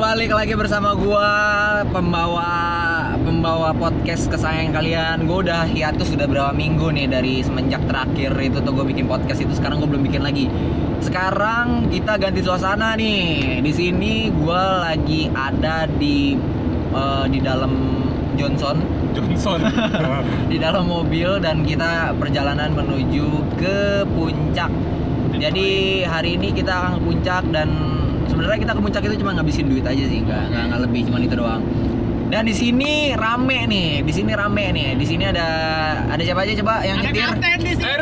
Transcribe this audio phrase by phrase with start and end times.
[0.00, 1.28] balik lagi bersama gua
[1.92, 2.48] pembawa
[3.20, 5.16] pembawa podcast kesayangan kalian.
[5.28, 9.44] Gua udah hiatus sudah berapa minggu nih dari semenjak terakhir itu tuh gue bikin podcast
[9.44, 10.48] itu sekarang gue belum bikin lagi.
[11.04, 13.60] Sekarang kita ganti suasana nih.
[13.60, 16.40] Di sini gua lagi ada di
[16.92, 17.72] eh, di dalam
[18.40, 18.80] Johnson
[19.12, 19.60] Johnson.
[20.52, 23.28] di dalam mobil dan kita perjalanan menuju
[23.60, 24.72] ke puncak.
[25.36, 27.68] Jadi hari ini kita akan ke puncak dan
[28.26, 31.16] sebenarnya kita ke puncak itu cuma ngabisin duit aja sih, nggak nggak nggak lebih cuma
[31.18, 31.62] itu doang.
[32.32, 34.96] Dan di sini rame nih, di sini rame nih.
[34.96, 35.48] Di sini ada
[36.08, 37.28] ada siapa aja coba yang Ada nyetir?
[37.28, 37.92] kapten di sini.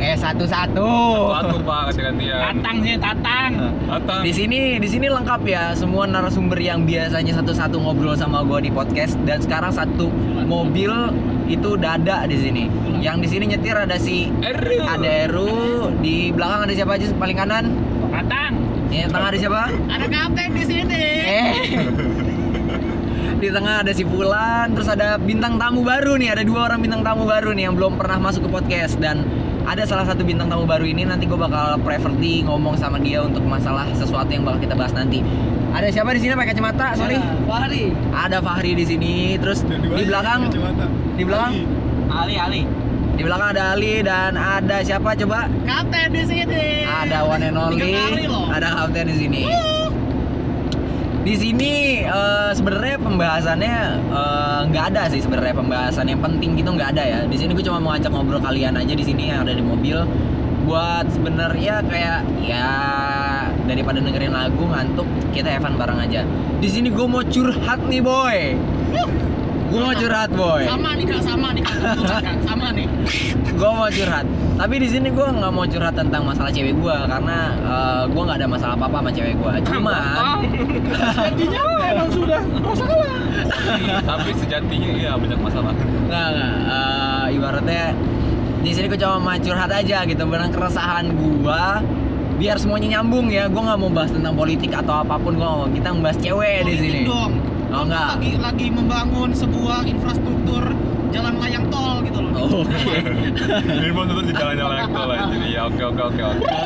[0.00, 0.88] Eh satu-satu.
[1.36, 2.40] Satu pak kasih gantian.
[2.40, 3.50] Tatang sih, tatang.
[3.92, 4.20] Datang.
[4.24, 8.72] Di sini di sini lengkap ya semua narasumber yang biasanya satu-satu ngobrol sama gua di
[8.72, 10.08] podcast dan sekarang satu
[10.48, 10.88] mobil
[11.44, 12.72] itu udah ada di sini.
[13.04, 14.80] Yang di sini nyetir ada si Eru.
[14.80, 17.64] ada Eru, di belakang ada siapa aja paling kanan?
[18.08, 18.52] Tatang.
[18.92, 19.62] Di tengah ada siapa?
[19.88, 21.04] Ada kapten di sini.
[21.24, 21.54] Eh.
[23.42, 27.02] Di tengah ada si Fulan, terus ada bintang tamu baru nih, ada dua orang bintang
[27.02, 29.26] tamu baru nih yang belum pernah masuk ke podcast dan
[29.66, 33.42] ada salah satu bintang tamu baru ini nanti gue bakal privately ngomong sama dia untuk
[33.42, 35.26] masalah sesuatu yang bakal kita bahas nanti.
[35.74, 36.94] Ada siapa di sini pakai kacamata?
[36.94, 37.18] Sorry.
[37.48, 37.84] Fahri.
[38.14, 40.46] Ada Fahri di sini, terus di belakang
[41.18, 41.52] di belakang
[42.12, 42.62] Ali, Ali.
[43.18, 45.50] di belakang ada Ali dan ada siapa coba?
[45.66, 46.61] Kapten di sini.
[47.02, 47.98] Ada one and only,
[48.54, 49.42] ada kapten di sini.
[51.22, 53.76] Di sini eh, sebenarnya pembahasannya
[54.10, 57.18] eh, nggak ada sih sebenarnya pembahasan yang penting gitu nggak ada ya.
[57.26, 59.98] Di sini gue cuma mau ngajak ngobrol kalian aja di sini yang ada di mobil
[60.62, 62.70] buat sebenarnya kayak ya
[63.66, 66.22] daripada dengerin lagu ngantuk kita Evan bareng aja.
[66.62, 68.38] Di sini gue mau curhat nih boy.
[69.72, 70.62] Gue mau curhat boy.
[70.68, 71.80] Sama nih kak, sama nih kak.
[72.44, 72.86] Sama nih.
[73.52, 74.26] gue mau curhat
[74.58, 78.38] tapi di sini gue nggak mau curhat tentang masalah cewek gue karena uh, gue nggak
[78.42, 79.96] ada masalah apa apa sama cewek gue cuma
[81.30, 83.14] Jadinya emang sudah masalah.
[84.02, 85.72] Tapi sejatinya iya banyak masalah.
[85.78, 87.84] nggak nggak uh, ibaratnya
[88.62, 91.62] di sini gue cuma mau curhat aja gitu benar keresahan gue
[92.42, 95.70] biar semuanya nyambung ya gue nggak mau bahas tentang politik atau apa pun gue mau
[95.70, 97.51] kita membahas cewek di sini dong.
[97.72, 98.20] Oh, enggak.
[98.20, 100.64] Lagi lagi membangun sebuah infrastruktur
[101.12, 102.32] jalan layang tol gitu loh.
[102.36, 102.96] Oh, oke
[103.64, 105.28] Ini mau tutup di jalan jalan tol lah.
[105.32, 106.64] Jadi ya oke oke oke oke.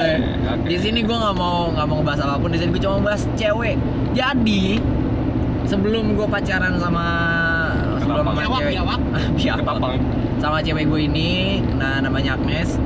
[0.67, 2.51] Di sini gue nggak mau nggak mau ngebahas apa pun.
[2.51, 3.77] Di sini gue cuma bahas cewek.
[4.19, 4.83] Jadi
[5.67, 7.07] sebelum gue pacaran sama
[8.03, 9.01] sebelum sama Biawak, cewek biawak.
[9.39, 9.95] biawak.
[10.37, 12.79] Sama cewek gue ini, nah namanya Agnes.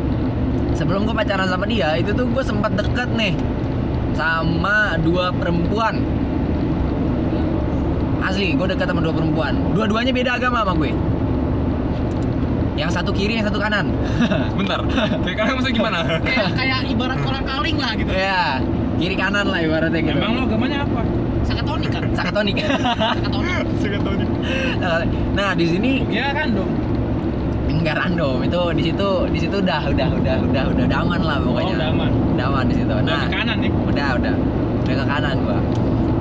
[0.76, 3.36] Sebelum gue pacaran sama dia, itu tuh gue sempat deket nih
[4.16, 6.00] sama dua perempuan.
[8.20, 9.54] Asli, gue deket sama dua perempuan.
[9.72, 10.92] Dua-duanya beda agama sama gue.
[12.76, 13.92] Yang satu kiri, yang satu kanan.
[14.58, 14.80] Bentar.
[15.24, 15.98] Kayak kalian maksudnya gimana?
[16.28, 18.08] Kayak kayak ibarat kolang kaling lah gitu.
[18.08, 18.44] ya,
[18.96, 20.16] kiri kanan lah ibaratnya gitu.
[20.16, 21.00] lo agamanya apa?
[21.44, 22.04] Sakatonik kan?
[22.16, 22.54] Sakatonik.
[23.80, 24.28] Sakatonik.
[25.36, 26.72] nah, di sini Ya kan dong.
[27.70, 28.44] enggak random.
[28.44, 31.72] Itu di situ di situ udah udah udah udah udah udah aman lah pokoknya.
[31.72, 32.10] Oh, udah aman.
[32.36, 32.92] Udah aman di situ.
[32.92, 33.72] Nah, kanan nih.
[33.72, 34.34] udah udah
[34.84, 35.58] udah ke kanan gua.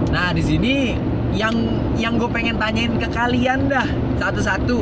[0.10, 0.96] Nah, di sini
[1.34, 1.54] yang
[1.96, 3.86] yang gue pengen tanyain ke kalian dah
[4.18, 4.82] satu-satu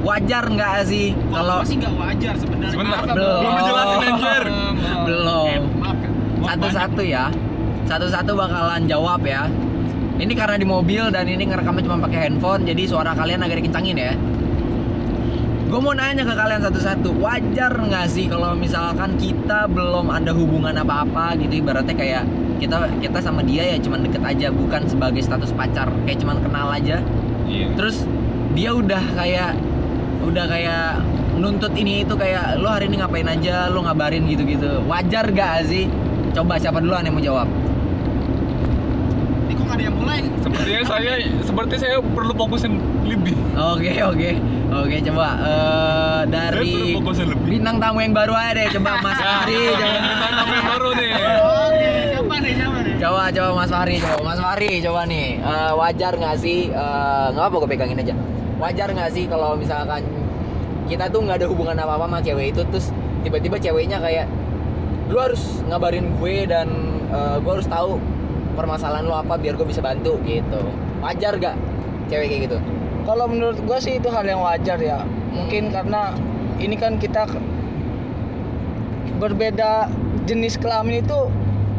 [0.00, 2.72] wajar nggak sih kalau kalau sih nggak wajar sebenarnya.
[2.72, 3.00] Sebentar.
[3.04, 3.40] Apa, Belum.
[3.40, 4.44] Belum dijelasin anjir.
[5.04, 5.48] Belum.
[5.48, 6.10] Eh, maaf kan.
[6.40, 7.24] satu-satu ya
[7.84, 9.50] satu-satu bakalan jawab ya
[10.20, 13.96] ini karena di mobil dan ini ngerekamnya cuma pakai handphone jadi suara kalian agak dikencangin
[13.98, 14.12] ya
[15.70, 20.74] gue mau nanya ke kalian satu-satu wajar nggak sih kalau misalkan kita belum ada hubungan
[20.74, 22.24] apa-apa gitu ibaratnya kayak
[22.60, 26.68] kita kita sama dia ya cuman deket aja bukan sebagai status pacar kayak cuman kenal
[26.68, 27.00] aja.
[27.50, 27.66] Iya.
[27.74, 28.06] terus
[28.54, 29.58] dia udah kayak
[30.22, 31.02] udah kayak
[31.40, 33.72] nuntut ini itu kayak lo hari ini ngapain aja?
[33.72, 34.84] Lo ngabarin gitu-gitu.
[34.84, 35.88] Wajar gak sih?
[36.36, 37.48] Coba siapa duluan yang mau jawab?
[39.48, 40.20] Ini kok ada yang mulai?
[40.44, 41.12] Sepertinya saya
[41.42, 42.76] seperti saya perlu fokusin
[43.08, 43.34] lebih.
[43.56, 44.30] oke oke.
[44.70, 46.94] Oke coba eh, Saya dari
[47.42, 48.66] bintang tamu yang baru aja deh.
[48.78, 51.12] Coba Mas Fahri coba Kita nama yang baru nih.
[51.40, 51.92] Oke,
[52.30, 52.54] siapa nih?
[52.54, 52.94] Siapa nih?
[53.02, 57.44] coba coba Mas Fahri coba Mas Fahri coba nih Eh, wajar nggak sih eh, nggak
[57.50, 58.14] apa gue pegangin aja
[58.62, 60.04] wajar nggak sih kalau misalkan
[60.86, 62.94] kita tuh nggak ada hubungan apa apa sama cewek itu terus
[63.26, 64.26] tiba-tiba ceweknya kayak
[65.10, 66.68] lu harus ngabarin gue dan
[67.10, 67.98] eh, gue harus tahu
[68.54, 70.60] permasalahan lu apa biar gue bisa bantu gitu
[71.02, 71.56] wajar gak
[72.06, 72.58] cewek kayak gitu
[73.00, 75.02] Kalau menurut gue sih itu hal yang wajar ya.
[75.32, 76.12] Mungkin karena
[76.60, 77.24] ini kan kita
[79.16, 79.88] berbeda
[80.28, 81.18] jenis kelamin itu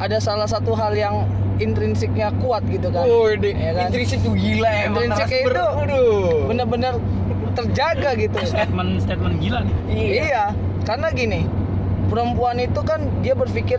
[0.01, 1.29] ada salah satu hal yang
[1.61, 3.05] intrinsiknya kuat gitu kan.
[3.05, 3.93] Wih, Ya kan?
[3.93, 6.49] intrinsik tuh gila emang Intrinsiknya itu Aduh.
[6.49, 6.93] Bener-bener
[7.53, 8.37] terjaga gitu.
[8.41, 9.75] Statement statement gila nih.
[10.25, 10.43] Iya,
[10.81, 11.45] karena gini,
[12.09, 13.77] perempuan itu kan dia berpikir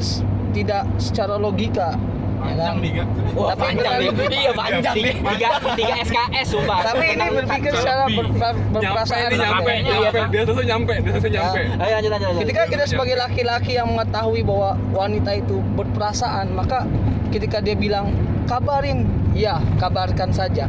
[0.55, 1.99] tidak secara logika.
[2.43, 3.07] Panjang nih gak?
[3.33, 3.93] Wah, Tapi panjang
[4.29, 5.15] Iya, panjang nih.
[5.17, 9.21] tiga tiga SKS sumpah Tapi ini berpikir secara ber- ber- berperasaan.
[9.25, 10.19] Nyampe nyampe, Iya, nyampe.
[10.19, 10.29] kan?
[10.29, 11.61] Dia tuh nyampe, dia tuh nyampe.
[11.79, 16.85] ayo lanjut lanjut Ketika kita sebagai laki-laki yang mengetahui bahwa wanita itu berperasaan, maka
[17.29, 18.11] ketika dia bilang
[18.45, 20.67] kabarin, ya kabarkan saja.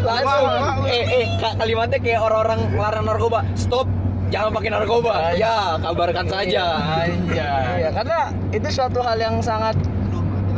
[0.00, 0.48] Langsung.
[0.86, 3.40] Eh, eh, ka- kalimatnya kayak orang-orang larang narkoba.
[3.54, 3.88] Stop,
[4.34, 5.14] jangan pakai narkoba.
[5.38, 6.64] Ya, kabarkan saja.
[7.30, 9.78] Iya, karena itu suatu hal yang sangat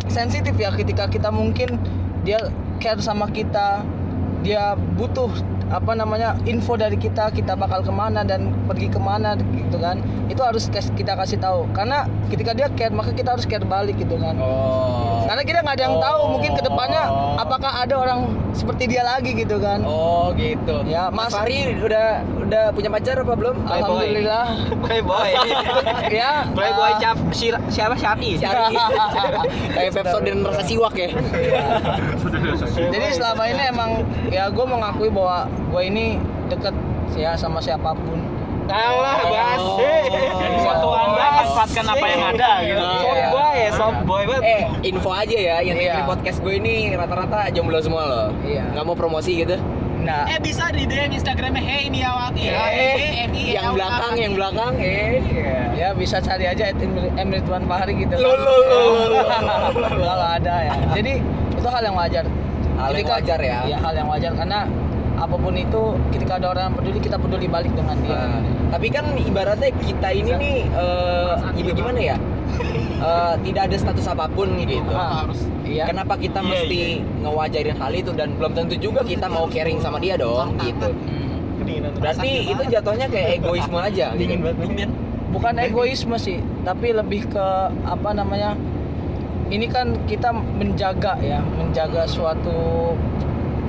[0.09, 1.77] sensitif ya ketika kita mungkin
[2.25, 2.41] dia
[2.81, 3.85] care sama kita,
[4.41, 5.29] dia butuh
[5.67, 10.01] apa namanya info dari kita, kita bakal ke mana dan pergi ke mana gitu kan.
[10.33, 14.17] Itu harus kita kasih tahu karena ketika dia care maka kita harus care balik gitu
[14.17, 14.41] kan.
[14.41, 15.06] Oh.
[15.27, 17.03] Karena kita nggak ada yang tahu mungkin ke depannya
[17.37, 18.21] apakah ada orang
[18.51, 19.83] seperti dia lagi gitu kan.
[19.83, 20.87] Oh, gitu.
[20.87, 23.57] Ya, Mas Mas- Fahri udah udah punya pacar apa belum?
[23.67, 24.47] Alhamdulillah.
[24.81, 25.31] playboy
[26.23, 26.47] ya.
[26.51, 28.75] playboy uh, cap Syir- siapa Syari Cari.
[29.77, 31.09] Kayak Pepsodent rasa siwak ya.
[32.77, 33.91] Jadi selama ini emang
[34.31, 36.07] ya gue mengakui bahwa gue ini
[36.47, 36.75] deket
[37.15, 38.19] ya sama siapa pun.
[38.67, 39.79] Kalah bas Oh.
[40.37, 42.97] Jadi satu anda manfaatkan apa yang ada gitu Iya.
[43.01, 45.93] soft boy ya soft boy banget Eh, info aja ya, yang Iya.
[45.93, 48.27] dengerin podcast gue ini rata-rata jomblo semua loh.
[48.43, 48.63] Iya.
[48.71, 49.57] Nggak mau promosi gitu.
[49.99, 52.47] Nah, Eh bisa di DM Instagramnya Hey Niawati.
[52.47, 55.19] Eh, yang belakang, yang belakang, eh.
[55.75, 56.71] ya bisa cari aja
[57.17, 58.15] Emir Tuan Fahri gitu.
[58.15, 58.79] Lo, lo, lo,
[59.11, 59.23] lo.
[59.83, 60.75] Kalau ada ya.
[60.93, 61.13] Jadi
[61.51, 62.23] itu hal yang wajar.
[62.77, 63.59] Hal yang wajar ya.
[63.65, 64.61] Iya hal yang wajar karena
[65.17, 65.83] apa pun itu
[66.13, 68.15] ketika ada orang yang peduli kita peduli balik dengan dia.
[68.17, 68.41] Nah,
[68.77, 72.17] tapi kan ibaratnya kita ini nih eh gimana, gimana ya?
[72.97, 74.93] Eh, tidak ada status apa pun gitu.
[74.93, 75.27] Ah,
[75.67, 75.91] Iya.
[75.91, 80.15] Kenapa kita mesti ngewajarin hal itu dan belum tentu juga kita mau caring sama dia
[80.15, 80.95] dong gitu.
[80.95, 81.99] Hmm.
[81.99, 84.15] Berarti itu jatuhnya kayak egoisme aja.
[84.15, 84.91] dingin banget dingin
[85.37, 87.47] bukan egoisme sih tapi lebih ke
[87.85, 88.57] apa namanya
[89.53, 92.95] ini kan kita menjaga ya menjaga suatu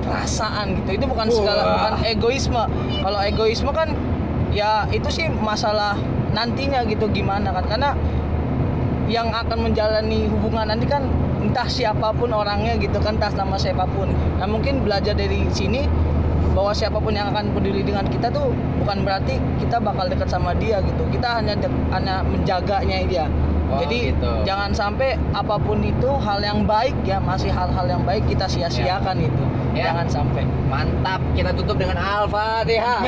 [0.08, 0.90] perasaan gitu.
[0.96, 1.72] Itu bukan segala Wah.
[1.76, 2.64] bukan egoisme.
[3.04, 3.92] Kalau egoisme kan
[4.56, 6.00] ya itu sih masalah
[6.32, 7.68] nantinya gitu gimana kan.
[7.68, 7.92] Karena
[9.12, 11.04] yang akan menjalani hubungan nanti kan
[11.44, 14.08] entah siapa pun orangnya gitu kan entah sama siapa pun.
[14.40, 15.88] Nah mungkin belajar dari sini
[16.52, 18.50] bahwa siapa pun yang akan peduli dengan kita tuh
[18.82, 21.04] bukan berarti kita bakal dekat sama dia gitu.
[21.12, 23.28] Kita hanya dek- hanya menjaganya dia.
[23.68, 24.32] Oh, jadi gitu.
[24.48, 29.20] jangan sampai apa pun itu hal yang baik ya masih hal-hal yang baik kita sia-siakan
[29.20, 29.44] itu
[29.78, 29.94] Ya.
[29.94, 33.02] jangan sampai Mantap, kita tutup dengan Al-Fatihah.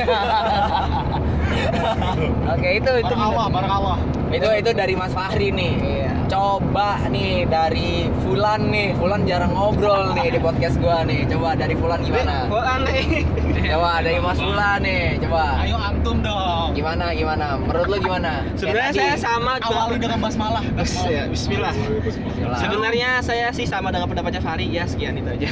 [2.56, 3.98] oke itu itu Barakawah, barakawah.
[4.32, 5.99] itu itu dari Mas Fahri nih.
[6.30, 6.38] Iya.
[6.38, 11.26] Coba nih dari Fulan nih, Fulan jarang ngobrol nih di podcast gua nih.
[11.26, 12.46] Coba dari Fulan gimana?
[12.46, 13.26] gua aneh
[13.66, 15.42] Coba dari Mas Fulan nih, coba.
[15.66, 16.70] Ayo antum dong.
[16.70, 17.58] Gimana gimana?
[17.58, 18.46] Menurut lu gimana?
[18.54, 20.62] sebenarnya saya sama Awali dengan basmalah.
[21.10, 21.74] Ya, Bismillah.
[21.98, 22.58] Bismillah.
[22.62, 25.48] Sebenarnya saya sih sama dengan pendapatnya Fahri ya sekian itu aja.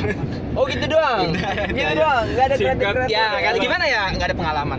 [0.54, 1.34] Oh gitu doang.
[1.74, 2.22] gitu doang.
[2.30, 3.10] Enggak ada kreatif.
[3.10, 4.78] ya kali gimana ya nggak ada pengalaman.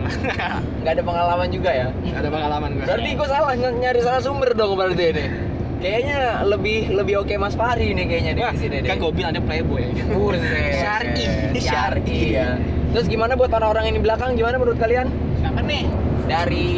[0.80, 1.88] Enggak ada pengalaman juga ya.
[1.92, 2.70] Nggak ada pengalaman.
[2.88, 5.49] Berarti gue salah ny- nyari salah sumber dong berarti ini.
[5.80, 9.00] Kayaknya lebih lebih oke Mas Fahri nih kayaknya di sini kan deh.
[9.00, 9.84] gue bilang ada playboy.
[10.12, 10.76] Buset.
[10.76, 11.24] Syar'i.
[11.56, 12.48] Syar'i ya.
[12.92, 15.08] Terus gimana buat orang-orang yang di belakang gimana menurut kalian?
[15.40, 15.88] Siapa nih?
[16.28, 16.68] Dari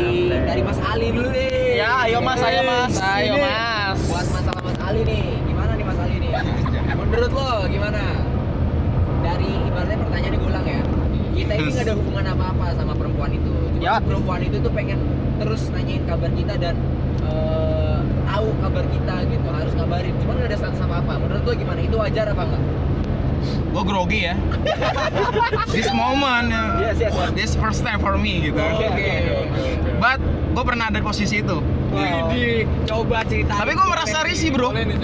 [0.46, 1.50] dari Mas Ali dulu nih.
[1.76, 2.94] Ya, ayo Mas, ayo Mas.
[2.96, 3.98] Ayo Mas.
[4.06, 6.30] Buat masalah Mas Ali nih, gimana nih Mas Ali nih?
[6.94, 8.00] Menurut lo gimana?
[9.20, 10.80] Dari ibaratnya pertanyaan diulang ya.
[11.32, 13.50] Kita ini nggak ada hubungan apa-apa sama perempuan itu.
[13.50, 13.98] Cuma Ya.
[13.98, 14.98] perempuan itu tuh pengen
[15.36, 16.74] terus nanyain kabar kita dan
[17.24, 17.71] eh,
[18.24, 19.46] tahu kabar kita gitu.
[19.48, 20.14] Harus ngabarin.
[20.18, 21.12] Cuma nggak ada status apa-apa.
[21.18, 21.80] Menurut lo gimana?
[21.80, 22.64] Itu wajar apa enggak?
[23.42, 24.36] gue grogi ya
[25.74, 27.30] this moment uh, Yes, yes, yes.
[27.32, 29.16] this first time for me gitu Oke, oke.
[29.96, 30.20] but
[30.52, 31.58] gue pernah ada di posisi itu
[31.90, 33.56] Widih, coba cerita.
[33.56, 34.96] tapi gue merasa risih bro Boleh nih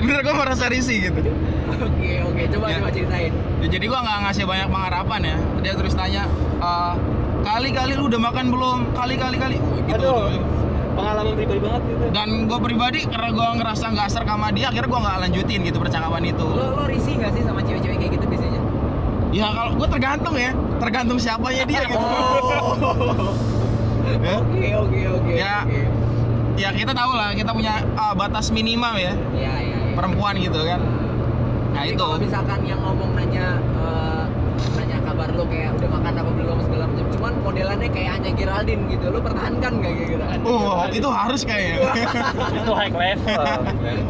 [0.00, 1.20] bener gue merasa risih gitu
[1.74, 2.42] Oke, oke.
[2.50, 2.78] Coba Ya.
[2.78, 3.32] coba ceritain.
[3.60, 6.22] Ya, jadi gue nggak ngasih banyak pengharapan ya dia terus tanya
[6.56, 6.94] "Eh,
[7.42, 10.24] kali-kali lu udah makan belum kali-kali kali Oh, gitu, Aduh.
[10.32, 10.46] gitu.
[10.94, 12.04] Pengalaman pribadi banget gitu.
[12.14, 15.78] dan gue pribadi karena gue ngerasa nggak serk sama dia akhirnya gue nggak lanjutin gitu
[15.78, 18.60] percakapan itu Lo lo risih nggak sih sama cewek-cewek kayak gitu biasanya?
[19.30, 22.06] ya kalau gue tergantung ya tergantung siapanya dia gitu
[24.04, 24.36] Ya.
[24.36, 25.32] Oke, oke, oke.
[25.32, 25.64] Ya.
[25.64, 25.80] oke.
[26.54, 29.94] ya kita tahu lah kita punya uh, batas minimal ya Iya, iya, iya.
[29.96, 30.80] perempuan gitu kan
[31.72, 34.24] nah Jadi itu kalau misalkan yang ngomong nanya eh,
[34.76, 38.84] nanya kabar lo kayak udah makan apa belum segala macam cuman modelannya kayak Anya Geraldine
[38.84, 41.88] gitu lo pertahankan gak kayak gitu kan oh itu harus kayaknya
[42.60, 43.44] Itu high level.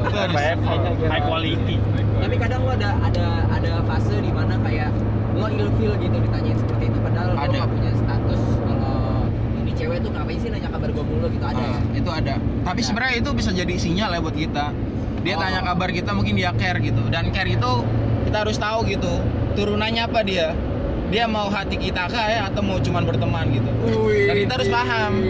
[0.03, 0.35] Itu harus.
[1.07, 1.77] High quality.
[2.19, 4.91] tapi kadang lo ada ada ada fase di mana kayak
[5.31, 7.55] lo ilfil gitu ditanyain seperti itu padahal lo Ada.
[7.55, 8.99] gak punya status kalau
[9.63, 12.35] ini cewek tuh ngapain sih nanya kabar gue mulu gitu ada ya Ah, itu ada
[12.67, 14.67] tapi sebenarnya itu bisa jadi sinyal ya buat kita
[15.23, 15.41] Dia Oh.
[15.41, 17.01] tanya kabar kita mungkin dia care gitu.
[17.09, 17.73] Dan care itu
[18.25, 19.09] kita harus tahu gitu.
[19.55, 20.53] Turunannya apa dia?
[21.15, 23.71] Dia mau hati kita kah ya atau mau cuman berteman gitu.
[24.27, 25.23] Dan kita harus paham.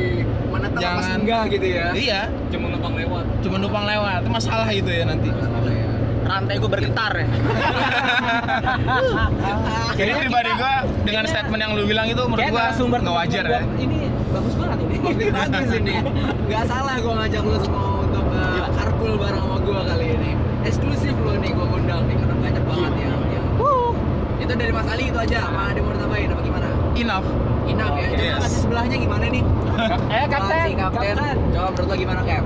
[0.48, 1.86] Mana tahu pas Jangan- enggak gitu ya.
[1.92, 3.24] Iya, Cuma numpang lewat.
[3.44, 4.24] cuma numpang lewat.
[4.24, 5.28] Itu masalah itu ya nanti.
[6.24, 7.28] rantai gue bergetar ya
[10.00, 13.60] Jadi pribadi gua dengan statement yang lu bilang itu menurut gua nggak wajar ya.
[13.76, 14.96] Ini bagus banget ini.
[15.30, 15.94] bagus ini
[16.48, 20.30] nggak salah gue ngajak lu semua untuk uh, carpool bareng sama gue kali ini
[20.64, 23.20] eksklusif lo nih gue undang nih karena banyak banget yang
[24.44, 27.26] itu dari Mas Ali itu aja apa ada yang mau ditambahin apa gimana Enough.
[27.64, 28.40] Inap ya coba Yes.
[28.44, 29.42] kasih sebelahnya gimana nih
[30.14, 31.14] eh kapten Kasih, kapten.
[31.50, 32.44] coba menurut lo gimana Cap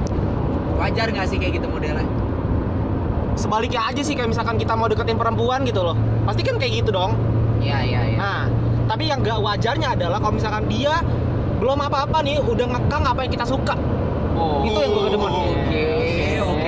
[0.79, 2.07] wajar nggak sih kayak gitu modelnya
[3.35, 5.95] Sebaliknya aja sih kayak misalkan kita mau deketin perempuan gitu loh.
[6.25, 7.15] Pasti kan kayak gitu dong.
[7.59, 8.43] iya iya iya Nah,
[8.85, 10.99] tapi yang gak wajarnya adalah kalau misalkan dia
[11.57, 13.79] belum apa-apa nih udah ngekang apa yang kita suka.
[14.35, 15.31] oh Itu yang gue demen.
[15.31, 15.87] Oke,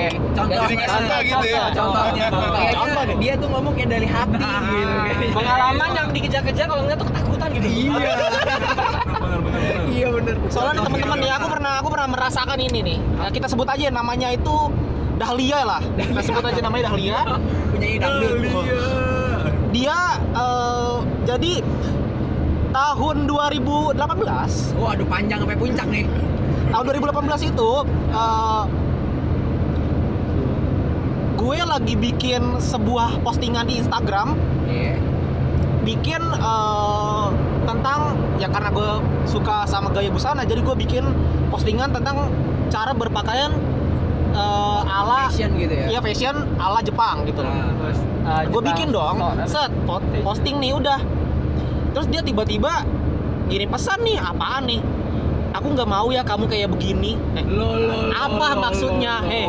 [0.03, 0.19] oke.
[0.33, 1.63] Contohnya, Jadi gitu ya?
[1.71, 3.17] Contohnya, kayaknya Contoh nih.
[3.19, 4.95] dia tuh ngomong kayak dari hati gitu.
[5.01, 5.35] kayaknya.
[5.35, 7.67] Pengalaman yang dikejar-kejar kalau enggak tuh ketakutan gitu.
[7.67, 8.13] Iya.
[9.91, 10.35] Iya bener.
[10.49, 12.99] Soalnya teman-teman ya aku pernah aku pernah merasakan ini nih.
[13.17, 14.55] Nah, kita sebut aja namanya itu
[15.17, 15.81] Dahlia lah.
[15.95, 17.19] Kita sebut aja namanya Dahlia.
[17.71, 18.65] punya dangdut.
[19.71, 19.99] Dia
[20.35, 21.53] eh, jadi
[22.71, 23.99] tahun 2018
[24.79, 26.07] Oh, aduh panjang sampai puncak nih.
[26.71, 27.71] tahun 2018 itu
[28.11, 28.63] eh,
[31.41, 34.37] gue lagi bikin sebuah postingan di Instagram.
[34.69, 34.95] Iya.
[35.81, 37.27] bikin eh,
[37.65, 38.91] tentang ya karena gue
[39.25, 41.01] suka sama gaya busana jadi gue bikin
[41.49, 42.29] postingan tentang
[42.69, 43.49] cara berpakaian
[44.37, 45.97] eh, ala Fashion gitu ya.
[45.97, 47.51] ya fashion ala Jepang gitu loh.
[48.21, 49.25] Nah, gue bikin dong.
[49.49, 51.01] Set po- posting nih udah.
[51.97, 52.85] Terus dia tiba-tiba
[53.49, 54.81] gini pesan nih apaan nih?
[55.57, 57.17] Aku nggak mau ya kamu kayak begini.
[57.35, 59.25] Eh, lo lo apa lo, maksudnya?
[59.25, 59.49] heh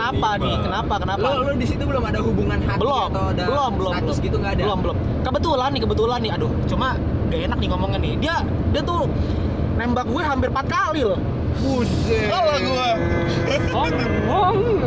[0.00, 0.54] kenapa nih?
[0.64, 0.94] Kenapa?
[0.96, 1.26] Kenapa?
[1.28, 3.08] Lo lo di situ belum ada hubungan hati belum.
[3.12, 3.92] atau ada belum belum.
[3.92, 4.26] status belum.
[4.26, 4.62] gitu nggak ada.
[4.64, 4.96] belum belum.
[5.20, 6.30] Kebetulan nih kebetulan nih.
[6.32, 6.88] Aduh cuma
[7.28, 8.12] gak enak nih ngomongnya nih.
[8.16, 8.36] Dia
[8.72, 9.00] dia tuh
[9.76, 11.20] nembak gue hampir empat kali loh.
[11.60, 12.30] Buset.
[12.30, 12.88] Kalau gua.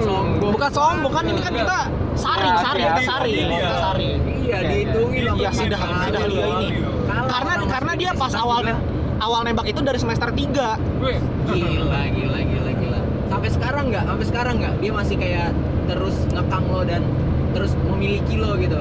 [0.03, 0.51] Sombong.
[0.55, 1.77] bukan sombong kan ini kan kita
[2.15, 5.35] saring saring kita saring kita saring Iya, dihitungin loh.
[5.39, 6.67] Iya, si Dah- si Dahlia ini.
[7.07, 8.39] Kalah karena karena dia pas si
[9.23, 10.75] awal nembak itu dari semester 3 Gila,
[11.47, 12.71] gila, gila, gila.
[13.43, 14.03] Sampai sekarang nggak?
[14.07, 14.73] Sampai sekarang nggak?
[14.79, 15.51] Dia masih kayak
[15.83, 17.03] terus ngekang lo dan
[17.51, 18.79] terus memiliki lo gitu.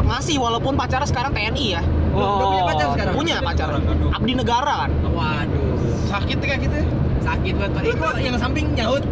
[0.00, 3.14] masih walaupun pacarnya sekarang TNI ya Lo udah punya pacar sekarang?
[3.14, 3.68] punya pacar
[4.10, 5.76] abdi negara kan Waduh,
[6.08, 6.74] sakit kayak gitu.
[6.74, 6.86] ya?
[7.20, 7.72] sakit banget.
[7.76, 7.82] Pak.
[8.00, 9.04] Kok yang samping nyaut?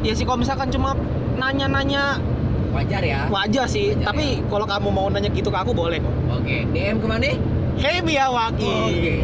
[0.00, 0.94] ya sih kalau misalkan cuma
[1.34, 2.22] nanya-nanya
[2.70, 3.26] Wajar ya.
[3.28, 7.02] wajar sih Wajar tapi kalau kamu mau nanya gitu ke aku boleh kok Oke, DM
[7.02, 7.34] ke mana?
[7.76, 9.14] Hey Miyawaki Oke.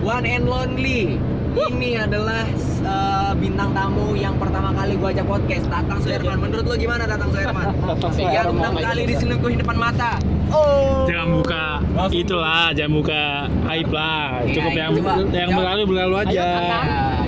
[0.00, 1.18] One and lonely.
[1.58, 2.46] Ini adalah
[2.86, 6.38] uh, bintang tamu yang pertama kali gua ajak podcast, Tatang Suherman.
[6.38, 7.66] Menurut lo gimana Tatang Suherman?
[8.38, 10.12] Yang enam kali diselingkuhin depan mata.
[11.04, 11.64] jangan buka
[12.08, 13.22] itulah jangan buka
[13.76, 14.40] aib lah.
[14.48, 15.12] Iya, cukup iya, yang coba.
[15.28, 16.32] yang berlalu berlalu aja.
[16.32, 16.48] Ya,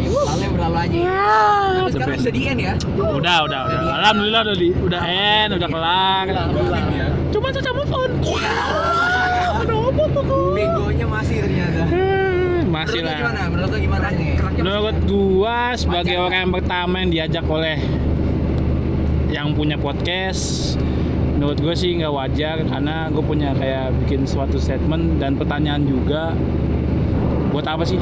[0.00, 1.00] yang berlalu yang berlalu aja.
[1.76, 2.74] Tapi sekarang udah di end ya.
[2.96, 3.80] udah udah udah.
[4.00, 6.26] Alhamdulillah udah di udah end udah kelar.
[7.28, 8.10] Cuma caca move on
[10.56, 11.82] Begonya masih ternyata.
[12.80, 13.40] Menurut masih lo lah gimana?
[13.46, 14.30] Menurut lo gimana nih?
[14.56, 16.24] menurut gua sebagai Wajar.
[16.26, 17.78] orang yang pertama yang diajak oleh
[19.30, 20.74] yang punya podcast
[21.32, 26.36] menurut gue sih nggak wajar karena gue punya kayak bikin suatu statement dan pertanyaan juga
[27.48, 27.96] buat apa sih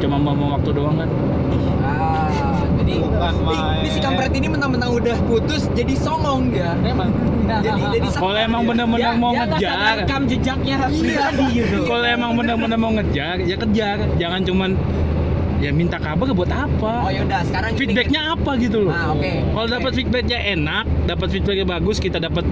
[0.00, 1.10] cuma mau waktu doang kan
[1.84, 2.13] Ah,
[2.84, 3.32] jadi Bukan
[3.80, 6.76] ini si kampret ini mentang-mentang udah putus jadi songong dia.
[6.82, 7.08] emang
[7.44, 11.24] Jadi jadi kalau emang bener-bener mau ngejar jejaknya Iya.
[11.56, 11.78] gitu.
[11.84, 14.70] kalau emang bener-bener mau ngejar ya kejar jangan cuman
[15.56, 19.32] ya minta kabar buat apa Oh yaudah sekarang feedbacknya apa gitu loh Ah, oke.
[19.48, 19.72] kalau Oke.
[19.72, 22.44] dapat feedbacknya enak dapat feedbacknya bagus kita dapat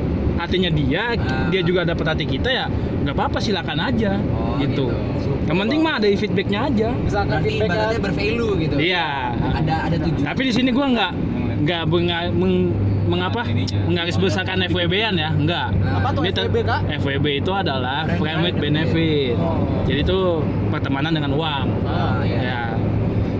[0.43, 1.47] hatinya dia Ah.
[1.49, 2.67] dia juga dapat hati kita ya
[3.03, 5.33] nggak apa-apa silakan aja Oh, gitu gitu.
[5.45, 8.75] yang penting mah ada feedbacknya aja misalkan Berarti feedbacknya bervalue gitu.
[8.77, 9.09] iya
[9.53, 10.25] Ada ada tujuan.
[10.25, 11.13] tapi di sini gua nggak
[11.63, 11.83] nggak
[12.33, 13.43] meng- mengapa
[13.85, 16.81] menggaris besarkan FWB-an ya enggak Apa tuh FWB, Kak?
[16.97, 19.59] FWB itu adalah Friend with benefit Oh.
[19.85, 20.19] jadi itu
[20.71, 22.39] pertemanan dengan uang Ah, iya.
[22.41, 22.59] ya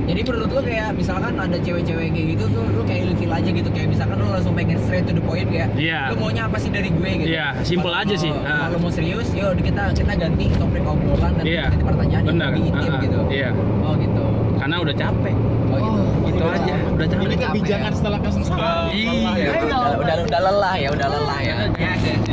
[0.03, 3.69] Jadi menurut lo kayak misalkan ada cewek-cewek kayak gitu tuh lo kayak ilfil aja gitu
[3.69, 6.11] kayak misalkan lo langsung pengen straight to the point kayak Iya.
[6.11, 7.31] lo maunya apa sih dari gue gitu.
[7.31, 8.29] Iya, simple Kalau aja sih.
[8.29, 8.67] mau- Ah.
[8.67, 11.65] Kalau mau serius, yuk kita kita ganti topik obrolan dan Iya.
[11.69, 12.49] ganti pertanyaan yang Benar.
[12.51, 13.01] lebih intim Ah, ah.
[13.01, 13.19] gitu.
[13.29, 13.49] Iya.
[13.81, 14.25] Oh gitu.
[14.55, 16.01] karena udah capek Oh gitu.
[16.23, 16.93] itu udah aja capek.
[16.93, 18.85] udah capek Ini kebijakan setelah kesengsaraan.
[18.93, 19.51] Iya.
[19.61, 21.55] udah, udah udah lelah ya, udah lelah ya.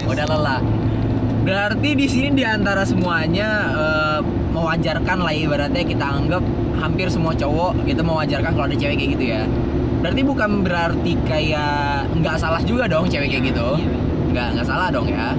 [0.05, 0.59] Udah lelah.
[1.39, 4.19] Berarti di sini di antara semuanya eh,
[4.51, 6.43] mewajarkan lah ibaratnya kita anggap
[6.77, 9.43] hampir semua cowok gitu mewajarkan kalau ada cewek kayak gitu ya.
[9.99, 13.69] berarti bukan berarti kayak nggak salah juga dong cewek kayak gitu?
[14.31, 15.35] Nggak nggak salah dong ya.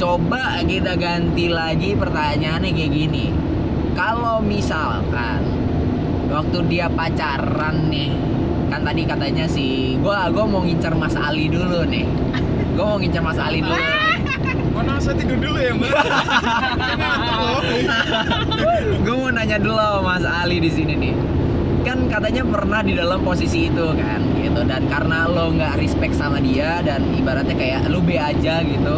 [0.00, 3.28] Coba kita ganti lagi pertanyaannya kayak gini.
[3.92, 5.44] Kalau misalkan
[6.32, 8.16] waktu dia pacaran nih
[8.72, 12.08] kan tadi katanya sih gua gua mau ngincer Mas Ali dulu nih.
[12.72, 13.76] Gua mau ngincer Mas Ali dulu
[14.72, 15.92] Mana saya tidur dulu ya mbak?
[19.04, 21.14] gue mau nanya dulu Mas Ali di sini nih.
[21.84, 24.64] Kan katanya pernah di dalam posisi itu kan gitu.
[24.64, 28.96] Dan karena lo nggak respect sama dia dan ibaratnya kayak lu be aja gitu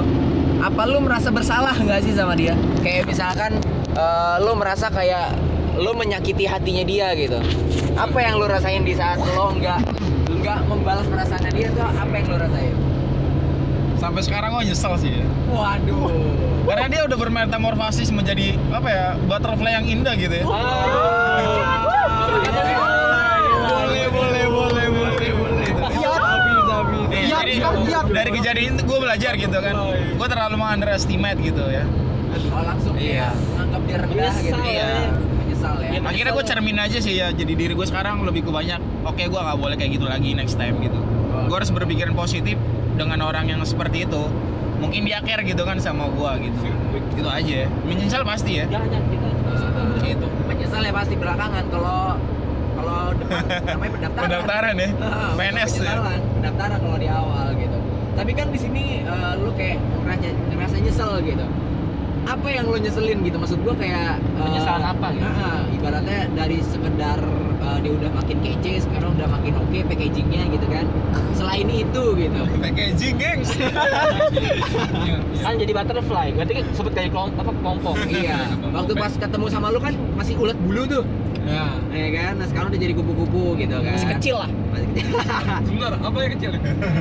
[0.64, 2.56] apa lu merasa bersalah nggak sih sama dia?
[2.80, 3.60] Kayak misalkan
[3.92, 5.36] eh, lu merasa kayak
[5.76, 7.36] lu menyakiti hatinya dia gitu.
[8.00, 9.80] Apa yang lu rasain di saat lo nggak
[10.40, 12.83] nggak membalas perasaannya dia tuh apa yang lu rasain
[14.04, 15.24] Sampai sekarang gue nyesel sih ya.
[15.48, 16.12] waduh
[16.68, 20.44] Karena dia udah bermetamorfosis menjadi apa ya butterfly yang indah gitu ya.
[23.64, 25.68] Boleh, boleh, boleh, boleh, boleh.
[25.88, 26.12] Iya.
[27.14, 28.00] Iya, Iya, jadi iya.
[28.04, 29.74] dari kejadian itu gue belajar gitu kan.
[30.20, 31.84] Gue terlalu mengunderestimate gitu ya.
[32.44, 33.24] oh langsung Iya.
[33.24, 34.88] ya menganggap dia rendah gitu Iya.
[35.38, 37.32] menyesal ya Akhirnya gue cermin aja sih ya.
[37.32, 38.80] Jadi diri gue sekarang lebih ke banyak.
[39.06, 41.00] Oke, gue nggak boleh kayak gitu lagi next time gitu.
[41.48, 42.60] Gue harus berpikiran positif
[42.94, 44.22] dengan orang yang seperti itu.
[44.82, 46.58] Mungkin dia care gitu kan sama gue gitu.
[47.18, 47.66] Itu aja.
[47.86, 48.66] Menyesal pasti ya.
[50.04, 50.26] Gitu.
[50.44, 52.20] menyesal ya pasti belakangan kalau
[52.76, 54.88] kalau depan namanya pendaftaran Pendaftaran ya.
[55.00, 55.80] Ah, PNS ya.
[55.80, 57.78] pendaftaran, pendaftaran kalau di awal gitu
[58.14, 61.46] tapi kan di sini eh, lu kayak ngerasa, ngerasa nyesel gitu
[62.24, 65.26] apa yang lu nyeselin gitu maksud gua kayak eh, Penyesalan apa gitu?
[65.28, 67.18] ah, ah, ibaratnya dari sekedar
[67.66, 70.84] eh, dia udah makin kece sekarang udah makin oke packagingnya gitu kan
[71.32, 73.50] selain itu gitu Packaging, gengs.
[75.40, 78.38] kan jadi butterfly berarti kan sempet kayak kelom- apa kelompok iya
[78.70, 81.04] waktu pas ketemu sama lu kan masih ulet bulu tuh
[81.44, 81.68] Ya.
[81.92, 85.06] ya kan nah sekarang udah jadi kupu-kupu gitu kan masih kecil lah masih kecil
[85.66, 86.50] Sebentar, apa yang kecil?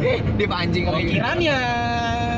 [0.04, 1.04] Eh, dipancing lagi.
[1.10, 1.60] Pikirannya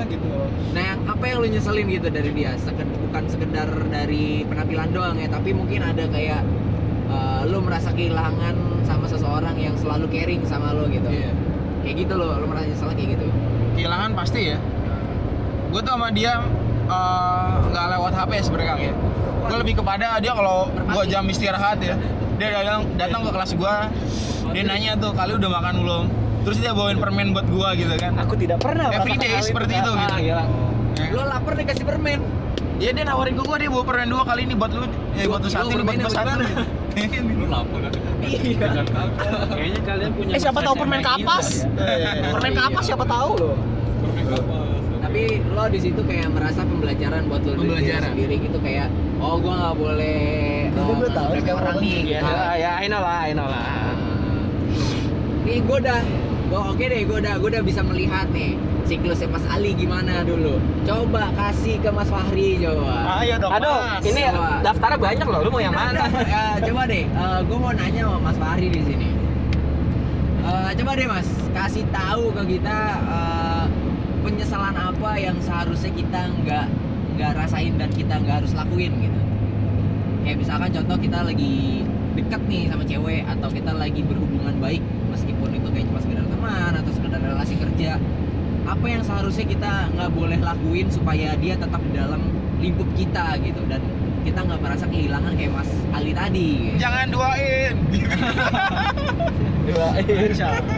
[0.05, 0.27] gitu.
[0.71, 2.53] Nah, yang- apa yang lu nyeselin gitu dari dia?
[2.57, 6.45] Seked- bukan sekedar dari penampilan doang ya, tapi mungkin ada kayak
[7.45, 11.05] eh, lu merasa kehilangan sama seseorang yang selalu caring sama lu gitu.
[11.05, 11.31] Iya.
[11.85, 13.25] Kayak gitu lo, lu merasa nyesel kayak gitu.
[13.77, 14.57] Kehilangan pasti ya.
[15.69, 16.41] Gue tuh sama dia
[16.89, 18.93] eh, nggak lewat HP sebenarnya Kang, ya.
[19.45, 21.95] Gue lebih kepada dia kalau gue jam istirahat ya.
[22.35, 23.75] Dia datang datang ke kelas gue,
[24.51, 26.05] dia nanya tuh kali udah makan belum.
[26.45, 28.13] Terus dia bawain permen buat gue gitu kan.
[28.21, 30.29] aku tidak pernah Every day seperti itu, Ah, gitu.
[30.29, 30.43] gila.
[30.95, 31.07] Ya.
[31.15, 32.19] Lu lapar dikasih permen.
[32.75, 34.83] Iya dia nawarin gue, dia bawa permen dua kali ini buat lu,
[35.15, 36.43] ya buat lu satu, buat gue satu.
[36.95, 37.91] Lu lapar kan?
[38.23, 38.67] Iya.
[39.51, 41.67] Kayaknya kalian punya Eh siapa tahu permen kapas?
[42.31, 43.57] Permen kapas siapa tahu loh.
[45.03, 48.11] Tapi lo di situ kayak merasa pembelajaran buat lo diri Pembelajaran.
[48.11, 50.27] sendiri gitu kayak oh gua nggak boleh
[50.67, 52.33] Itu eh, gua tahu ngeremeh orang nih ya gitu.
[52.57, 53.63] ya I know lah I know lah
[55.45, 56.01] Nih gue udah,
[56.49, 60.61] gue oke deh, gue udah, gue udah bisa melihat nih siklusnya Mas Ali gimana dulu.
[60.81, 63.19] Coba kasih ke Mas Fahri coba.
[63.19, 63.51] Ayo dong.
[63.51, 64.03] aduh Mas.
[64.05, 64.61] ini Coba.
[64.61, 67.03] daftarnya banyak loh lu mau yang mana Eh, coba deh,
[67.41, 69.09] gue mau nanya sama Mas Fahri di sini.
[70.41, 73.65] Eh, coba deh Mas, kasih tahu ke kita eh,
[74.21, 76.65] penyesalan apa yang seharusnya kita nggak
[77.15, 79.19] nggak rasain dan kita nggak harus lakuin gitu.
[80.21, 84.79] Kayak misalkan contoh kita lagi deket nih sama cewek atau kita lagi berhubungan baik
[85.11, 87.99] meskipun itu kayak cuma sekedar teman atau sekedar relasi kerja
[88.65, 92.21] apa yang seharusnya kita nggak boleh lakuin supaya dia tetap di dalam
[92.57, 93.77] lingkup kita gitu dan
[94.21, 96.77] kita nggak merasa kehilangan kayak Mas Ali tadi gitu.
[96.81, 97.73] Jangan duain.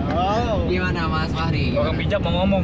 [0.10, 0.64] Oh.
[0.66, 2.64] gimana Mas Fahri Orang bijak mau ngomong.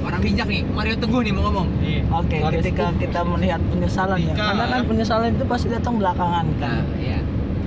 [0.00, 1.68] orang bijak nih Mario Teguh nih mau ngomong
[2.12, 6.82] Oke, ketika kita melihat penyesalan ya, Ketika- karena kan penyesalan itu pasti datang belakangan kan.
[6.82, 7.18] nah ya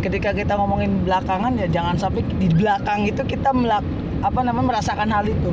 [0.01, 3.85] Ketika kita ngomongin belakangan ya jangan sampai di belakang itu kita melak
[4.19, 5.51] apa namanya merasakan hal itu.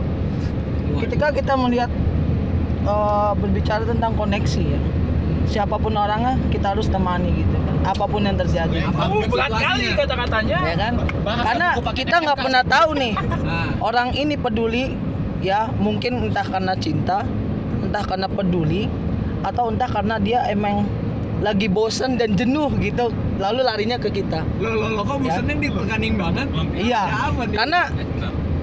[1.00, 1.90] Ketika kita melihat
[2.84, 4.80] eh, berbicara tentang koneksi ya,
[5.44, 7.74] siapa pun orangnya kita harus temani gitu kan.
[7.82, 8.84] Apa pun yang terjadi.
[8.84, 10.58] apa pun Berat kali kata-katanya.
[10.62, 10.94] Ya kan?
[11.24, 14.92] Karena kita nggak pernah tahu nih nah, orang ini peduli
[15.40, 17.24] ya mungkin entah karena cinta
[17.80, 18.84] entah karena peduli
[19.40, 20.84] atau entah karena dia emang
[21.40, 23.08] lagi bosen dan jenuh gitu
[23.40, 25.40] lalu larinya ke kita lo lo lo kok Ya.
[25.40, 27.02] bosennya ditekanin banget iya
[27.48, 27.88] karena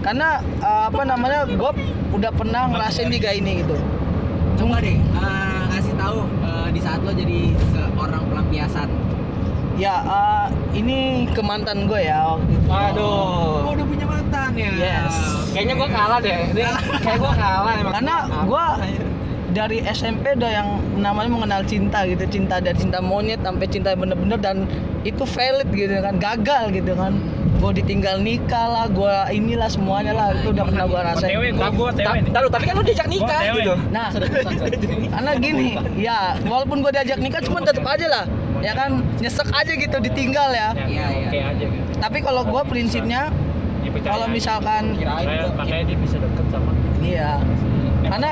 [0.08, 1.72] karena uh, apa namanya gue
[2.16, 3.76] udah pernah ngerasain tiga ini gitu
[4.56, 8.88] coba deh eh, kasih tahu eh, di saat lo jadi seorang pelampiasan
[9.76, 13.04] ya uh, ini ke mantan gue ya waktu itu.
[13.04, 15.16] oh udah punya mantan ya Yes.
[15.58, 16.38] Kayaknya gua kalah deh.
[16.54, 16.70] Ini
[17.02, 17.94] kayak gua kalah emang.
[17.98, 18.16] karena
[18.46, 18.66] gue
[19.56, 24.04] dari SMP udah yang namanya mengenal cinta gitu cinta dari cinta monyet sampai cinta yang
[24.04, 24.58] bener-bener dan
[25.08, 27.16] itu valid gitu kan gagal gitu kan
[27.58, 31.90] gue ditinggal nikah lah gue inilah semuanya lah itu udah pernah gue rasain gua gua.
[31.98, 33.74] Tahu, tapi kan lu diajak nikah gitu.
[33.90, 34.14] Nah,
[35.10, 38.26] karena gini, ya walaupun gue diajak nikah, cuman tetap aja lah,
[38.62, 40.70] ya kan nyesek aja gitu ditinggal ya.
[40.78, 41.06] Iya, iya.
[41.26, 41.90] Oke aja gitu.
[41.98, 43.34] Tapi kalau gue prinsipnya,
[44.06, 47.42] kalau misalkan, makanya, makanya dia bisa deket sama iya,
[48.06, 48.32] karena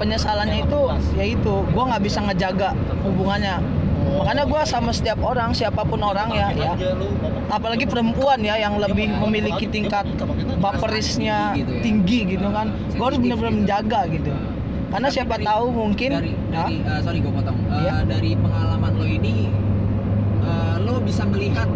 [0.00, 0.80] penyesalannya itu,
[1.12, 2.72] ya itu, gue nggak bisa ngejaga
[3.04, 3.60] hubungannya.
[4.00, 6.72] Makanya gue sama setiap orang, siapa pun orang ya, ya,
[7.48, 10.08] apalagi perempuan ya yang lebih memiliki tingkat
[10.56, 14.32] baperisnya tinggi gitu kan, gue harus benar-benar menjaga gitu.
[14.90, 16.32] Karena Tapi siapa dari- tahu mungkin, dari,
[16.80, 17.94] eh, sorry gue potong Eh, Iya.
[18.02, 19.46] dari pengalaman lo ini
[20.42, 21.70] eh, lo bisa melihat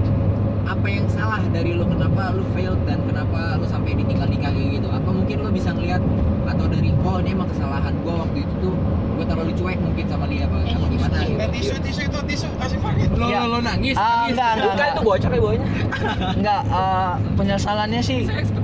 [0.65, 4.71] apa yang salah dari lo kenapa lo failed dan kenapa lo sampai ditinggal nikah kayak
[4.75, 6.03] gitu apa mungkin lo bisa ngelihat
[6.47, 8.75] atau dari oh ini emang kesalahan gue waktu itu tuh
[9.15, 11.39] gue terlalu cuek mungkin sama dia apa, apa gimana gitu.
[11.39, 13.09] Eh, tisu tisu itu tisu kasih Farid.
[13.11, 13.39] lo, Iya.
[13.41, 14.33] lo, lo nangis Ah, nangis.
[14.33, 15.67] enggak, enggak, Bukan itu bocah kayak bawahnya.
[16.39, 18.19] Enggak, eh, penyesalannya sih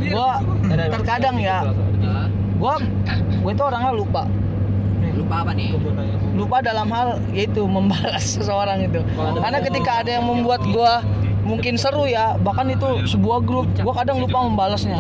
[0.07, 0.31] gua
[0.69, 1.57] terkadang ya
[2.57, 2.75] gua
[3.40, 4.23] gua itu orangnya lupa.
[5.11, 5.75] Lupa apa nih?
[6.33, 9.01] Lupa dalam hal yaitu membalas seseorang itu.
[9.16, 11.01] Karena ketika ada yang membuat gua
[11.40, 14.99] mungkin seru ya bahkan itu sebuah grup gua kadang lupa membalasnya.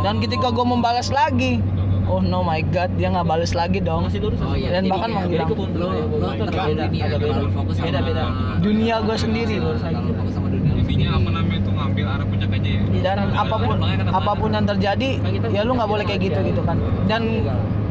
[0.00, 1.60] Dan ketika gua membalas lagi
[2.08, 4.08] oh no my god dia nggak balas lagi dong.
[4.08, 4.78] Oh, iya.
[4.78, 5.48] dan bahkan kayak menghilang.
[5.76, 5.88] lo
[6.18, 9.56] lo terlalu ini ya sama dunia gua sendiri.
[9.58, 10.72] Fokus sama dunia.
[10.74, 12.80] lo Intinya apa namanya itu ngambil arah puncak aja ya.
[13.02, 13.76] dan apa pun
[14.12, 15.10] apa pun yang terjadi
[15.50, 16.76] ya lu nggak boleh kayak gitu gitu kan.
[17.06, 17.22] Dan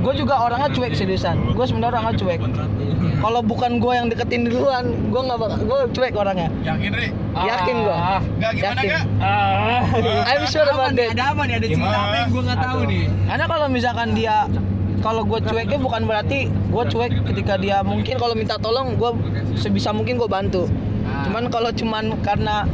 [0.01, 1.53] gue juga orangnya cuek seriusan.
[1.53, 2.39] Gue sebenarnya orangnya cuek.
[3.21, 6.49] Kalau bukan gue yang deketin duluan gue nggak bakal gue cuek orangnya.
[6.65, 7.07] Yakin, Ri?
[7.31, 7.97] yakin gue
[8.41, 8.89] Enggak gimana, Yakin.
[8.91, 9.03] Kak?
[10.27, 11.13] I'm sure about that.
[11.13, 11.55] Ada apa nih?
[11.61, 13.03] Ada cerita apa yang gue nggak tahu nih?
[13.31, 14.37] karena kalau misalkan dia
[15.01, 19.11] kalau gue cueknya bukan berarti gue cuek ketika dia mungkin kalau minta tolong gue
[19.57, 20.65] sebisa mungkin gue bantu.
[21.29, 22.65] Cuman kalau cuman karena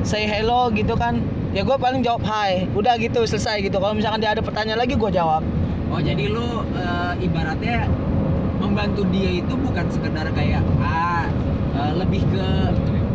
[0.00, 1.20] say hello gitu kan
[1.52, 3.76] ya gue paling jawab hai udah gitu selesai gitu.
[3.76, 5.44] Kalau misalkan dia ada pertanyaan lagi gue jawab
[5.90, 7.90] Oh jadi lu eh, ibaratnya
[8.62, 11.26] membantu dia itu bukan sekedar kayak ah
[11.74, 12.46] eh, lebih ke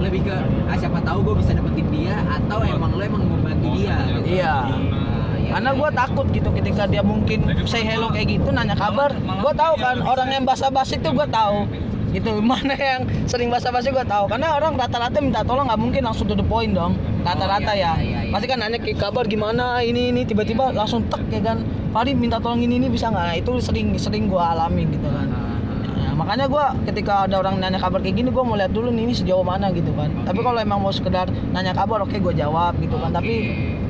[0.04, 0.36] lebih ke
[0.68, 3.96] ah siapa tahu gue bisa dapetin dia atau emang lo emang membantu dia.
[4.28, 4.56] Iya.
[4.92, 5.80] Ah, iya, karena iya.
[5.80, 10.04] gue takut gitu ketika dia mungkin say hello kayak gitu nanya kabar gue tahu kan
[10.04, 11.64] orang yang basa-basi itu gue tahu.
[12.12, 14.28] Gitu mana yang sering basa-basi gue tahu.
[14.28, 17.00] Karena orang rata-rata minta tolong nggak mungkin langsung to the point dong.
[17.24, 18.04] Rata-rata Oh, iya, ya.
[18.04, 18.32] iya, iya.
[18.36, 21.64] pasti kan nanya "Ki, kabar gimana ini ini tiba-tiba langsung tek ya kan
[21.96, 23.24] Farid minta tolong ini ini bisa nggak?
[23.24, 25.32] Nah, itu sering sering gue alami gitu kan.
[25.32, 25.54] Ah, ah,
[25.96, 29.08] Nah, makanya gue ketika ada orang nanya kabar kayak gini gue mau lihat dulu nih
[29.08, 30.12] ini sejauh mana gitu kan.
[30.28, 33.16] Tapi kalau emang mau sekedar nanya kabar oke gue jawab gitu kan.
[33.16, 33.34] Tapi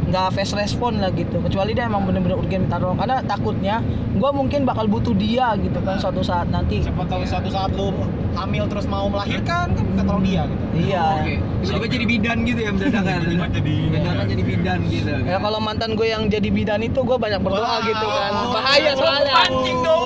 [0.06, 4.30] nggak fast respon lah gitu kecuali dia emang bener-bener urgen minta tolong karena takutnya gue
[4.32, 7.89] mungkin bakal butuh dia gitu kan suatu saat nanti Siapa tahu suatu saat lu
[8.34, 10.63] hamil terus mau melahirkan kan minta tolong dia gitu.
[10.84, 11.34] iya Oke.
[11.65, 13.20] Tiba-tiba jadi bidan gitu ya mendadak kan.
[13.50, 15.10] Jadi- Mendadak jadi bidan gitu.
[15.26, 17.82] ya kalau mantan gue yang jadi bidan itu gue banyak berdoa Wow.
[17.84, 20.06] gitu kan bahaya soalnya Pancing dong.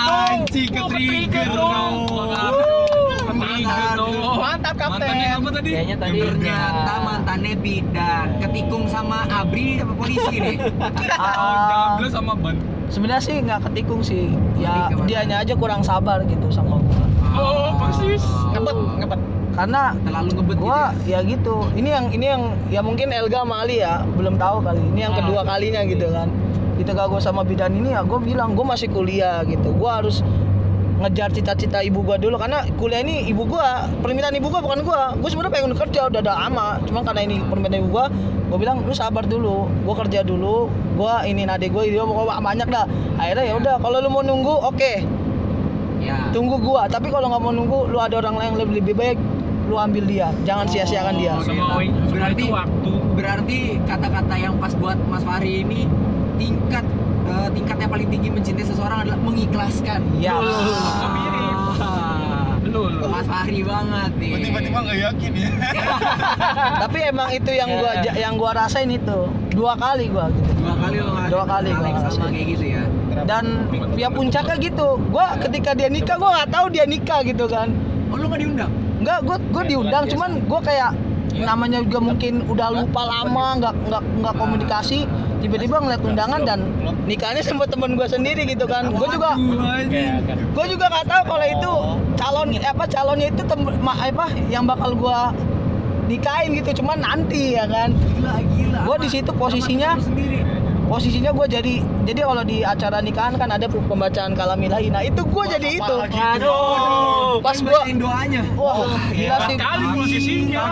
[0.00, 1.94] Anjing ke trigger dong.
[5.10, 5.70] Mantannya apa tadi?
[5.72, 8.26] Kayaknya tadi Ternyata mantannya bidan.
[8.38, 10.56] Ketikung sama Abri apa polisi nih?
[11.20, 12.56] Ah, Jamblas sama ban.
[12.86, 18.18] sebenarnya sih nggak ketikung sih ya dianya aja kurang sabar gitu sama gue Oh, persis.
[18.50, 19.20] Ngebet, ngebet.
[19.52, 20.64] karena Terlalu ngebet gitu.
[20.64, 21.22] gua ya?
[21.22, 24.82] ya gitu ini yang ini yang ya mungkin Elga sama Ali ya belum tahu kali
[24.84, 26.26] ini yang kedua kalinya gitu kan
[26.76, 30.26] ketika gue sama bidan ini ya gue bilang gue masih kuliah gitu gue harus
[31.00, 32.36] ngejar cita-cita ibu gua dulu.
[32.36, 35.00] Karena kuliah ini ibu gua permintaan ibu gua bukan gua.
[35.16, 36.76] Gue sebenarnya pengen kerja udah ada ama.
[36.84, 38.06] Cuma karena ini permintaan ibu gua
[38.50, 39.70] gue bilang lu sabar dulu.
[39.86, 40.68] Gue kerja dulu.
[40.98, 42.84] Gua ini nade gue dia mau banyak dah.
[43.16, 44.92] Akhirnya ya udah kalau lu mau nunggu oke.
[46.00, 46.32] Ya.
[46.32, 46.88] tunggu gua.
[46.88, 49.18] Tapi kalau nggak mau nunggu lu ada orang lain yang lebih lebih baik
[49.70, 50.28] lu ambil dia.
[50.42, 51.38] Jangan sia-siakan dia.
[51.38, 52.10] Oh, Semua gitu.
[52.10, 52.92] berarti waktu.
[53.14, 55.86] berarti kata-kata yang pas buat Mas Fahri ini
[56.40, 56.82] tingkat
[57.30, 60.00] eh, tingkat yang paling tinggi mencintai seseorang adalah mengikhlaskan.
[60.14, 60.34] Iya.
[62.62, 63.02] Lu, lu.
[63.02, 64.30] Mas Fahri banget nih.
[64.40, 65.48] Tiba-tiba nggak yakin ya.
[66.82, 69.18] tapi emang itu yang gua ja- yang gua rasain itu
[69.50, 72.30] dua kali gua gitu dua kali lo ngalamin Dua kali gua sama ngerasain.
[72.30, 72.82] kayak gitu ya.
[73.24, 73.44] dan
[73.94, 77.68] ya puncaknya gitu gua ketika dia nikah gua nggak tahu dia nikah gitu kan
[78.08, 78.70] Oh lu nggak diundang?
[79.00, 80.90] nggak gua gua diundang cuman gua kayak
[81.32, 84.98] namanya juga mungkin udah lupa lama nggak nggak nggak komunikasi
[85.40, 86.60] tiba-tiba ngeliat undangan dan
[87.10, 88.86] nikahnya sama temen gua sendiri gitu kan.
[88.88, 89.30] Gua juga
[90.50, 91.72] gue juga nggak tahu kalau itu
[92.14, 95.34] calon apa calonnya itu tem, ma- apa yang bakal gua
[96.06, 96.78] nikahin gitu.
[96.78, 97.90] Cuman nanti ya kan.
[97.90, 98.78] Gila gila.
[98.86, 99.98] Sama- di situ posisinya-
[100.86, 104.90] posisinya gue jadi jadi kalau di acara nikahan kan ada pembacaan kalamilahi.
[104.90, 105.94] Nah itu gue jadi itu.
[106.02, 107.38] Aduh.
[107.40, 109.56] pas gue doanya wah gila sih.
[109.56, 110.64] Kali posisinya.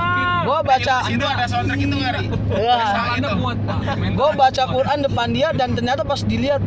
[0.48, 2.24] Gue baca Itu ada soundtrack itu nggak, Ri?
[2.56, 3.28] ya, Salah itu.
[4.16, 6.64] gue baca Quran depan dia dan ternyata pas dilihat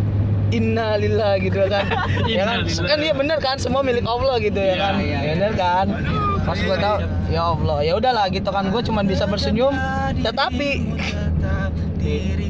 [0.51, 1.87] Innalillah gitu kan.
[2.27, 2.67] Ya kan?
[2.67, 3.55] Kan dia bener kan?
[3.55, 4.99] Semua milik Allah gitu ya kan?
[4.99, 5.31] iya, iya.
[5.33, 5.85] bener kan?
[6.43, 6.97] Pas gue tahu
[7.31, 7.77] ya Allah.
[7.87, 8.67] Ya udahlah gitu kan.
[8.67, 9.71] Gue cuma bisa bersenyum.
[10.19, 10.69] Tetapi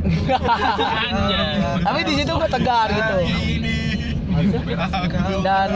[1.86, 3.18] tapi di situ gue tegar gitu.
[5.46, 5.70] Dan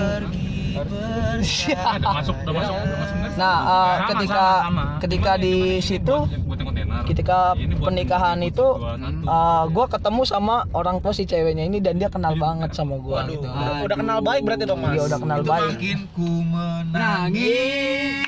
[0.75, 3.15] Udah masuk, udah masuk, udah masuk.
[3.15, 3.31] kan?
[3.35, 4.83] nah eh, Sama, ketika sama, sama.
[5.03, 6.15] ketika di situ
[7.05, 7.39] ketika
[7.79, 8.65] pernikahan itu
[9.27, 13.19] uh, gue ketemu sama orang tua si ceweknya ini dan dia kenal banget sama gue
[13.35, 13.45] gitu.
[13.45, 14.95] udah, udah kenal baik berarti dong, Mas.
[14.97, 15.75] Dia udah kenal baik.
[15.77, 18.25] Makin ku menangis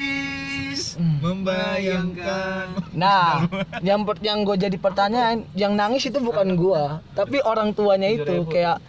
[0.98, 2.66] membayangkan
[2.98, 3.46] Nah,
[3.88, 8.82] yang yang gue jadi pertanyaan, yang nangis itu bukan gua, tapi orang tuanya itu kayak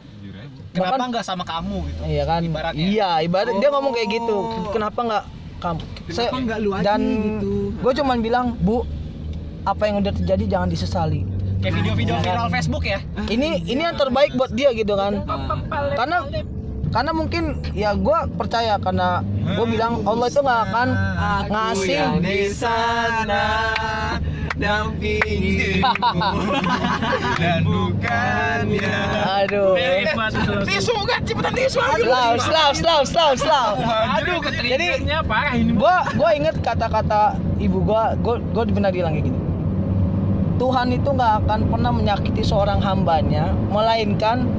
[0.79, 2.01] Kenapa nggak sama kamu gitu?
[2.07, 2.79] iya kan, Ibaratnya.
[2.81, 4.37] iya ibarat dia ngomong kayak gitu,
[4.71, 5.25] kenapa nggak
[5.59, 5.81] kamu?
[6.15, 7.53] Saya, nggak lu aja dan gitu?
[7.75, 8.87] gue cuman bilang bu,
[9.67, 11.27] apa yang udah terjadi jangan disesali.
[11.59, 13.03] Kayak video-video viral Facebook ya?
[13.27, 15.27] Ini ini yang terbaik buat dia gitu kan,
[15.99, 16.19] karena
[16.89, 20.89] karena mungkin ya gue percaya karena gue bilang Allah itu nggak akan
[21.53, 23.77] ngasih di sana
[24.59, 25.79] dampingi
[27.41, 28.99] dan bukannya
[29.47, 30.35] aduh Hebat
[30.67, 33.69] tisu kan cepetan tisu Slow, slow, slow, slow, slow.
[34.19, 35.79] Aduh, Jadi parah ini.
[35.79, 39.39] gua gua inget kata-kata ibu gua, gua gua pernah bilang kayak gini.
[40.59, 44.51] Tuhan itu nggak akan pernah menyakiti seorang hambanya, melainkan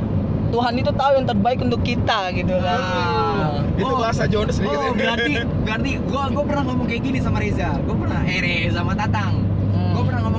[0.50, 2.80] Tuhan itu tahu yang terbaik untuk kita gitu kan.
[2.80, 7.38] Nah, itu bahasa Jonas nih Oh berarti berarti gua gua pernah ngomong kayak gini sama
[7.44, 7.78] Reza.
[7.84, 9.49] Gua pernah eh Reza sama Tatang.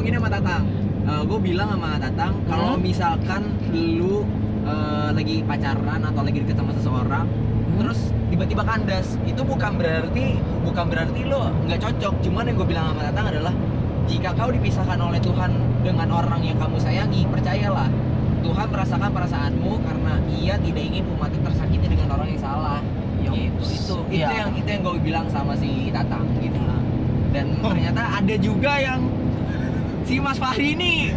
[0.00, 0.06] Hmm.
[0.06, 0.64] Ngomong gini sama Tatang.
[1.00, 2.80] Eh, gua bilang sama Tatang kalau Hmm.
[2.80, 4.24] misalkan lu
[4.62, 7.26] eh, lagi pacaran atau lagi deket sama seseorang
[7.74, 12.92] terus tiba-tiba kandas itu bukan berarti bukan berarti lo nggak cocok cuman yang gue bilang
[12.92, 13.54] sama Tatang adalah
[14.04, 17.88] jika kau dipisahkan oleh Tuhan dengan orang yang kamu sayangi percayalah
[18.40, 22.78] Tuhan merasakan perasaanmu karena ia tidak ingin umatnya tersakiti dengan orang yang salah
[23.18, 24.28] gitu itu itu Iya.
[24.36, 26.60] yang itu yang gue bilang sama si Tatang gitu
[27.32, 29.00] dan ternyata ada juga yang
[30.10, 31.14] si Mas Fahri ini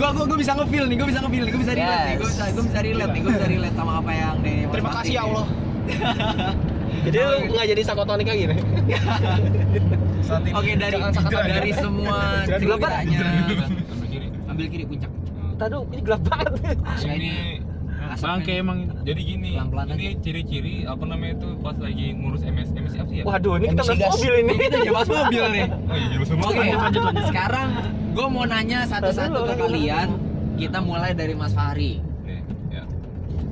[0.00, 2.28] gua gua, gua bisa ngefeel nih, gua bisa ngefeel nih, gua bisa relate nih, gua
[2.32, 4.96] bisa gua bisa relate nih, gua bisa relate sama apa yang dari Mas Terima Fahri
[4.96, 5.28] kasih ya nih.
[5.28, 5.46] Allah.
[7.04, 8.60] Jadi lu nggak jadi sakotonik lagi nih?
[10.52, 10.96] Oke dari
[11.32, 14.28] dari semua ceritanya Ambil kiri.
[14.52, 15.10] ambil kiri puncak.
[15.56, 16.76] Tadu, ini gelap banget.
[17.00, 17.32] Ini
[18.20, 23.08] Bangke emang Jadi gini, ini ciri-ciri apa namanya itu pas lagi ngurus MS MS apa
[23.08, 23.24] sih ya?
[23.24, 24.52] Waduh, ini kita bahas mobil ini.
[24.52, 25.64] Ini kita jelas mobil nih.
[25.70, 26.46] Oh iya, jelas semua.
[26.50, 27.26] Oke, lanjut, lanjut.
[27.30, 27.68] sekarang
[28.10, 30.08] gue mau nanya satu-satu ke kalian.
[30.54, 32.02] Kita mulai dari Mas Fahri.
[32.20, 32.36] Oke,
[32.68, 32.84] ya.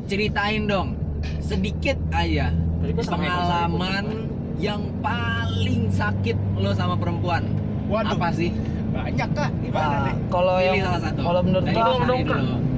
[0.05, 0.99] Ceritain dong
[1.41, 2.53] sedikit aja
[2.85, 7.49] pengalaman yang paling sakit lo sama perempuan.
[7.89, 8.19] Waduh.
[8.19, 8.53] Apa sih?
[8.93, 9.51] Banyak kak.
[9.65, 10.15] Gimana Nah, nih?
[10.29, 10.77] kalau yang
[11.17, 11.87] kalau menurut gua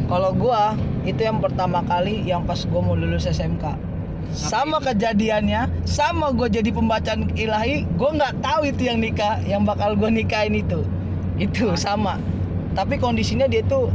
[0.06, 0.62] kalau gua
[1.02, 3.90] itu yang pertama kali yang pas gua mau lulus SMK
[4.30, 9.98] sama kejadiannya sama gue jadi pembacaan ilahi gue nggak tahu itu yang nikah yang bakal
[9.98, 10.86] gue nikahin itu
[11.40, 12.20] itu sama.
[12.76, 13.88] Tapi kondisinya dia tuh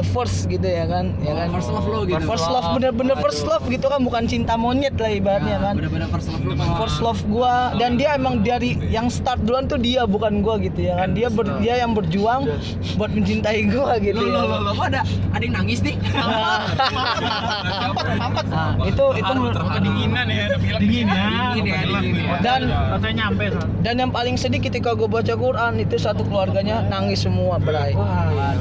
[0.00, 1.52] the first gitu ya kan ya kan?
[1.52, 2.24] First love lo gitu.
[2.24, 5.74] first love bener-bener first love gitu kan bukan cinta monyet lah ibaratnya Ya, kan.
[5.76, 6.52] Bener-bener first love lo.
[6.78, 10.80] first love gua dan dia emang dari yang start duluan tuh dia bukan gua gitu
[10.82, 11.12] ya kan.
[11.12, 12.48] Dia ber- dia yang berjuang
[12.96, 15.96] buat mencintai gua gitu Lo ya lo lo ada ada yang nangis nih?
[18.50, 20.44] Nah, itu itu menurut- kedinginan ya
[20.76, 21.24] dingin ya.
[21.52, 22.36] Dingin ya, dingin ya.
[22.40, 23.44] dan Katanya nyampe
[23.80, 27.94] dan yang paling sedih ketika gue baca Quran itu satu keluarganya nangis semua berai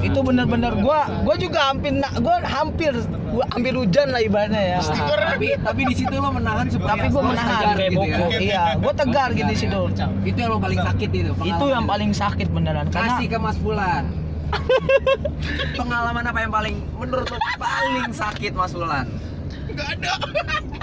[0.02, 2.90] itu bener-bener gua gua juga hampir na- gua hampir
[3.30, 7.22] gua hampir hujan lah ibaratnya ya tapi tapi di situ lo menahan supaya tapi gua
[7.22, 8.40] lo menahan kayak gitu ya.
[8.42, 9.80] iya gua tegar gitu di situ
[10.26, 11.32] Itu yang lo paling sakit itu.
[11.38, 14.06] itu yang paling sakit beneran karena kasih ke Mas Fulan.
[15.78, 19.06] Pengalaman apa yang paling menurut lo paling sakit Mas Fulan?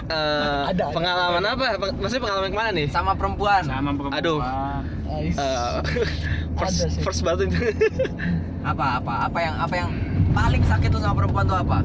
[0.06, 0.94] Eh, Ada.
[0.94, 1.66] pengalaman apa?
[1.98, 2.87] Maksudnya pengalaman ke mana nih?
[2.87, 3.66] Sama perempuan.
[3.66, 4.14] Sama perempuan.
[4.14, 4.38] Aduh.
[4.38, 5.30] Eh,
[6.59, 7.59] first, Ada first banget itu.
[8.66, 9.90] Apa apa apa yang apa yang
[10.35, 11.79] paling sakit lo sama perempuan tuh apa?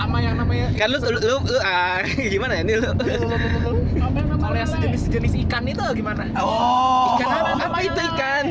[0.00, 2.00] Sama yang namanya kan lu lu, lu, lu, ah,
[2.32, 2.90] gimana ya ini lu?
[4.40, 6.24] Kalau yang sejenis sejenis ikan itu gimana?
[6.40, 7.20] Oh.
[7.20, 8.44] Ikan apa, apa itu ikan?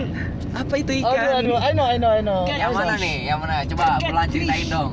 [0.53, 1.17] Apa itu ikan?
[1.17, 2.39] Aduh, aduh, I know, I know, I know.
[2.45, 3.15] Yang mana nih?
[3.25, 3.53] Yang mana?
[3.65, 4.89] Coba Fulan ceritain dong.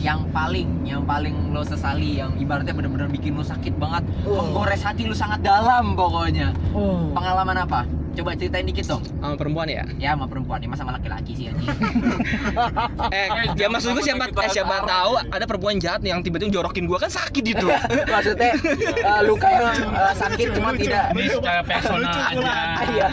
[0.00, 4.40] Yang paling, yang paling lo sesali, yang ibaratnya bener-bener bikin lo sakit banget, Oh.
[4.40, 6.56] menggores hati lo sangat dalam pokoknya.
[6.72, 7.12] Oh.
[7.12, 7.84] Pengalaman apa?
[8.16, 9.02] Coba ceritain dikit dong.
[9.16, 11.68] sama perempuan ya Ya sama perempuan, ini sama laki-laki sih anjing.
[13.12, 16.96] eh ya maksud gue siapa eh, siapa tahu ada perempuan jahat yang tiba-tiba jorokin gue
[16.96, 17.68] kan sakit gitu
[18.14, 22.48] Maksudnya eh, luka yang eh, sakit cuma tidak Ini secara personal aja.
[22.86, 23.08] Iya.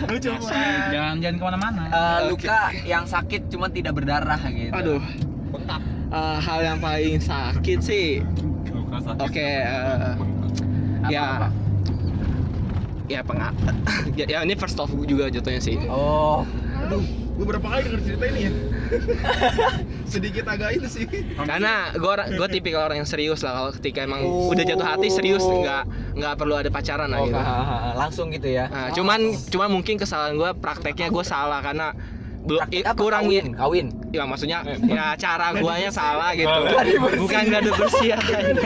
[0.90, 1.82] Jangan jangan ke mana-mana.
[1.86, 4.72] eh, luka yang sakit cuma tidak berdarah gitu.
[4.72, 5.04] aduh
[6.14, 8.22] Eh, hal yang paling sakit sih
[9.18, 10.14] oke eh,
[11.10, 11.63] ya Apa-apa?
[13.12, 13.54] Ya pengat
[14.20, 16.44] ya, ya ini first love juga jatuhnya sih Oh,
[17.34, 18.52] Gue berapa kali denger cerita ini ya?
[20.14, 21.06] Sedikit agak itu sih.
[21.34, 25.42] karena gue gue tipikal orang yang serius lah kalau ketika emang udah jatuh hati serius
[25.42, 27.42] nggak nggak perlu ada pacaran lah oh gitu
[27.98, 28.70] langsung gitu ya.
[28.70, 31.98] Nah, cuman cuman mungkin kesalahan gue prakteknya gue salah karena
[32.46, 33.88] belum kurang kawin, kawin.
[34.14, 36.54] Ya maksudnya ya cara guanya salah gitu.
[37.18, 38.10] bukan gak ada bersih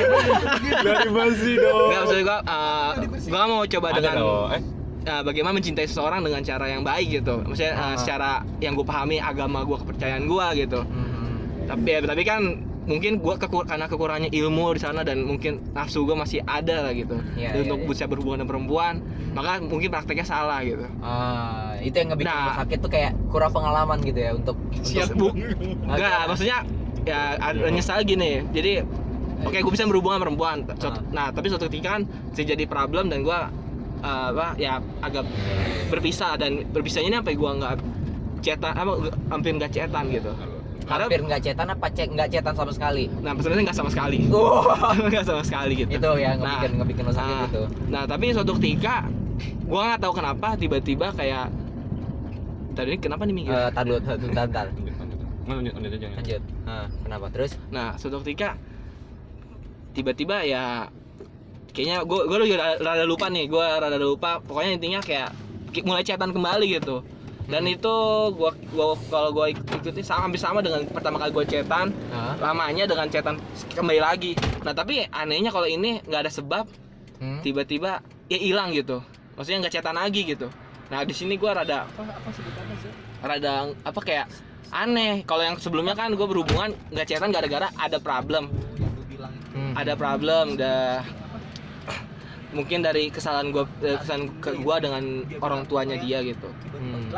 [0.86, 1.88] Dari basi dong.
[1.88, 4.16] nggak maksud gue uh, gue mau coba Ada dengan.
[4.20, 4.62] Eh,
[5.08, 7.40] uh, bagaimana mencintai seseorang dengan cara yang baik gitu.
[7.48, 10.84] Maksudnya uh, secara yang gue pahami agama gue kepercayaan gue gitu.
[10.84, 11.16] Hmm.
[11.68, 16.08] tapi ya tapi kan mungkin gue kekur karena kekurangannya ilmu di sana dan mungkin nafsu
[16.08, 17.20] gue masih ada lah gitu.
[17.36, 17.88] Iya, Dan iya, untuk iya.
[17.92, 18.94] bisa berhubungan dengan perempuan
[19.36, 20.88] maka mungkin prakteknya salah gitu.
[20.98, 22.58] Ah, itu yang ngebikin Nah.
[22.58, 25.44] sakit tuh kayak kurang pengalaman gitu ya untuk siap untuk bu.
[25.86, 26.58] Enggak maksudnya
[27.04, 28.42] ya ada nyesal gini.
[28.50, 28.82] Jadi
[29.44, 30.64] oke gue bisa berhubungan perempuan.
[30.74, 31.12] Suatu- Ah.
[31.12, 33.40] nah tapi suatu ketika kan jadi problem dan gue
[33.98, 35.26] apa ya agak
[35.90, 37.74] berpisah dan berpisahnya ini sampai gue nggak
[38.40, 38.92] cetan apa
[39.28, 40.32] hampir nggak cetan gitu
[40.88, 43.04] karena hampir nggak cetan apa cek nggak cetan sama sekali.
[43.20, 44.64] nah sebenarnya nggak sama sekali Oh,
[45.06, 47.64] nggak sama sekali gitu itu yang Nah, ngebikin ngebikin lo sakit nah, gitu.
[47.88, 48.96] nah tapi suatu ketika
[49.62, 51.52] gue nggak tahu kenapa tiba-tiba kayak
[52.74, 54.66] tadi ini kenapa nih minggir Eh, tar dulu, tar, tar, tar.
[54.70, 55.18] lanjut, lanjut.
[55.44, 56.08] Nggak, lanjut, lanjut aja.
[56.14, 56.42] Lanjut.
[56.64, 57.26] Nah, kenapa?
[57.30, 57.52] Terus?
[57.68, 58.50] Nah, suatu ketika
[59.92, 60.88] tiba-tiba ya
[61.72, 64.40] kayaknya gue gue rada, rada lupa nih, gue rada lupa.
[64.40, 65.30] Pokoknya intinya kayak
[65.84, 67.02] mulai chatan kembali gitu.
[67.48, 67.96] Dan itu
[68.32, 72.36] gua gua kalau gua ik- ikuti sama hampir sama dengan pertama kali gua chatan, Hah?
[72.38, 73.40] lamanya dengan chatan
[73.72, 74.36] kembali lagi.
[74.62, 76.68] Nah, tapi anehnya kalau ini nggak ada sebab,
[77.18, 77.40] Hmm?
[77.42, 79.00] tiba-tiba ya hilang gitu.
[79.34, 80.52] Maksudnya nggak chatan lagi gitu.
[80.88, 81.88] Nah, di sini gua rada
[83.20, 84.28] rada apa kayak
[84.70, 85.24] aneh.
[85.24, 88.52] Kalau yang sebelumnya kan gua berhubungan nggak chatan gara-gara ada problem
[89.50, 89.74] Hmm.
[89.74, 91.02] ada problem dah
[92.50, 95.04] mungkin dari kesalahan gua eh, kesalahan ke gua dengan
[95.40, 97.10] orang tuanya dia gitu Hmm.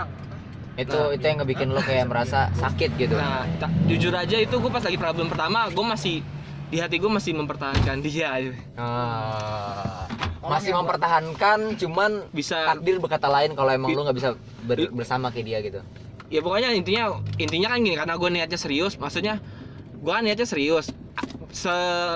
[0.75, 3.11] Itu itu yang ngebikin lo kayak merasa sakit gitu.
[3.13, 6.23] nah ta- jujur aja itu gua pas lagi problem pertama gua masih
[6.65, 8.31] di hati gua masih mempertahankan dia.
[8.75, 10.07] Ah.
[10.41, 14.29] masih mempertahankan cuman bisa takdir berkata lain kalau emang lo nggak bisa
[14.63, 15.79] ber- bersama kayak dia gitu.
[16.27, 17.03] ya pokoknya intinya
[17.35, 19.43] intinya kan gini karena gue niatnya serius maksudnya
[19.93, 20.95] gue kan niatnya serius
[21.49, 21.73] Se-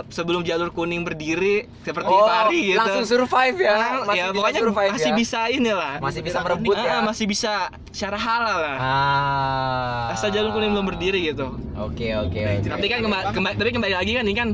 [0.08, 3.74] sebelum jalur kuning berdiri seperti Pari gitu Oh, langsung survive ya.
[3.74, 5.18] Nah, Masih ya bisa pokoknya survive masih ya.
[5.18, 6.98] bisa inilah Masih bisa merebut Ah, ya.
[7.02, 7.52] masih bisa
[7.90, 10.14] secara halal lah Ah.
[10.14, 12.68] asal jalur kuning belum berdiri gitu Oke oke oke.
[12.68, 14.50] tapi kan kembali, kembali tapi kembali lagi kan ini kan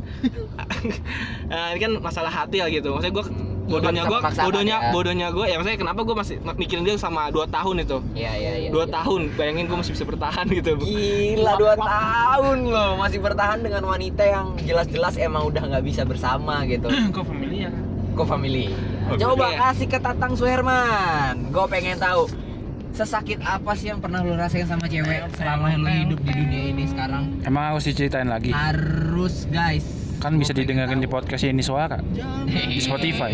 [1.50, 3.26] eh, ini kan masalah hati lah gitu maksudnya gue
[3.70, 4.90] bodohnya gue Paksa-paksaan bodohnya ya.
[4.92, 8.54] bodohnya gue ya maksudnya kenapa gue masih mikirin dia sama 2 tahun itu Iya iya
[8.58, 8.70] iya.
[8.70, 8.94] dua iya.
[8.96, 14.24] tahun bayangin gue masih bisa bertahan gitu Gila dua tahun loh masih bertahan dengan wanita
[14.24, 16.90] yang jelas-jelas emang udah nggak bisa bersama gitu.
[17.16, 17.72] Kok familiar?
[18.12, 18.74] Kok family?
[19.12, 19.58] Coba Iya.
[19.64, 21.50] kasih ke Tatang Suherman.
[21.50, 22.28] Gue pengen tahu
[22.92, 26.84] sesakit apa sih yang pernah lu rasain sama cewek selama lu hidup di dunia ini
[26.86, 27.24] sekarang?
[27.42, 28.50] Emang harus diceritain lagi?
[28.50, 29.86] Harus guys.
[30.20, 31.96] Kan bisa didengarkan di podcast ini suara
[32.46, 33.32] di Spotify.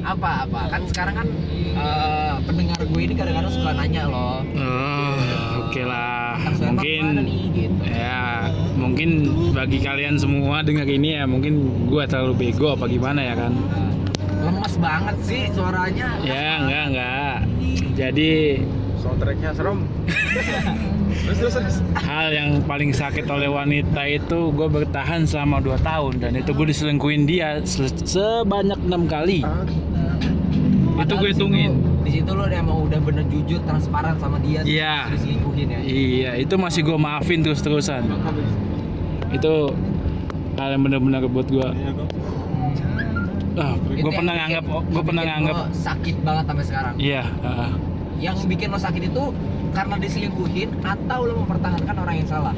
[0.00, 0.60] Apa apa?
[0.72, 1.28] Kan sekarang kan
[1.76, 4.40] eh, pendengar gue ini kadang-kadang suka nanya loh.
[4.56, 5.12] Oh,
[5.68, 6.40] oke lah.
[6.40, 7.82] Tatang Suherman Mungkin nih gitu.
[7.84, 8.24] ya
[8.76, 9.08] mungkin
[9.52, 11.52] bagi kalian semua dengar ini ya mungkin
[11.88, 13.52] gua terlalu bego apa gimana ya kan?
[14.40, 16.16] Lemes banget sih suaranya.
[16.24, 17.36] Ya enggak enggak.
[17.96, 18.30] Jadi
[19.00, 19.84] Soundtracknya serem.
[21.26, 21.76] terus terus terus.
[21.98, 26.66] hal yang paling sakit oleh wanita itu gue bertahan selama 2 tahun dan itu gue
[26.66, 29.42] diselingkuhin dia se- sebanyak enam kali.
[29.42, 31.72] itu Padahal gue di situ- hitungin.
[32.00, 34.62] Di situ lo emang udah bener jujur transparan sama dia.
[34.62, 34.96] terus Iya.
[35.12, 35.78] Diselingkuhin ya.
[35.82, 38.02] Iya, itu masih gue maafin terus-terusan.
[39.28, 39.74] Itu
[40.56, 41.68] hal yang benar-benar buat gue.
[43.56, 46.94] Ah, Itu gue pernah nganggap, gue pernah nganggap, sakit banget sampai sekarang.
[46.96, 47.24] iya.
[47.40, 47.72] ah.
[48.16, 49.22] Yang bikin lo sakit itu
[49.76, 52.56] karena diselingkuhin atau lo mempertahankan orang yang salah?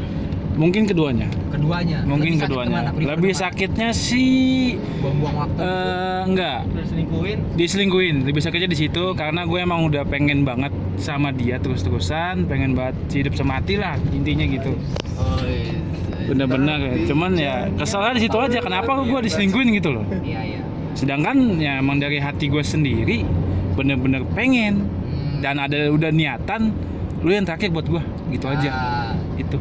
[0.59, 2.03] mungkin keduanya, Keduanya.
[2.03, 2.79] mungkin Lebih sakit keduanya.
[2.83, 3.11] ke mana?
[3.15, 5.59] Lebih sakitnya sih, buang-buang waktu.
[5.63, 7.39] eh enggak, diselingkuhin.
[7.55, 8.17] diselingkuhin.
[8.27, 12.99] Lebih sakitnya di situ karena gue emang udah pengen banget sama dia terus-terusan, pengen banget
[13.15, 14.75] hidup semati lah intinya gitu.
[15.15, 15.79] Oh, iya.
[16.27, 17.07] Bener-bener.
[17.07, 18.59] Cuman ya kesalnya di situ aja.
[18.59, 20.03] Kenapa gue diselingkuhin gitu loh?
[20.11, 20.61] Iya iya.
[20.99, 23.23] Sedangkan ya emang dari hati gue sendiri
[23.79, 24.83] bener-bener pengen.
[24.83, 25.39] Hmm.
[25.39, 26.75] dan ada udah niatan
[27.19, 29.59] lu yang terakhir buat gua gitu aja Ah, itu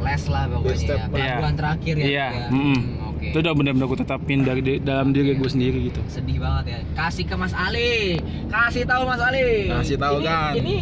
[0.00, 0.82] les lah pokoknya ya.
[0.82, 1.04] Iya.
[1.08, 2.04] Pelabuhan terakhir ya.
[2.04, 2.46] Iya, ya.
[2.48, 2.74] mm-mm.
[2.74, 3.26] Hmm, Oke.
[3.28, 6.78] itu udah benar-benar gua tetapin dari di- dalam diri gue sendiri gitu Sedih banget ya.
[6.92, 8.18] Kasih ke Mas Ali.
[8.46, 9.66] Kasih tahu Mas Ali.
[9.68, 10.52] Kasih tahu kan.
[10.54, 10.76] Ini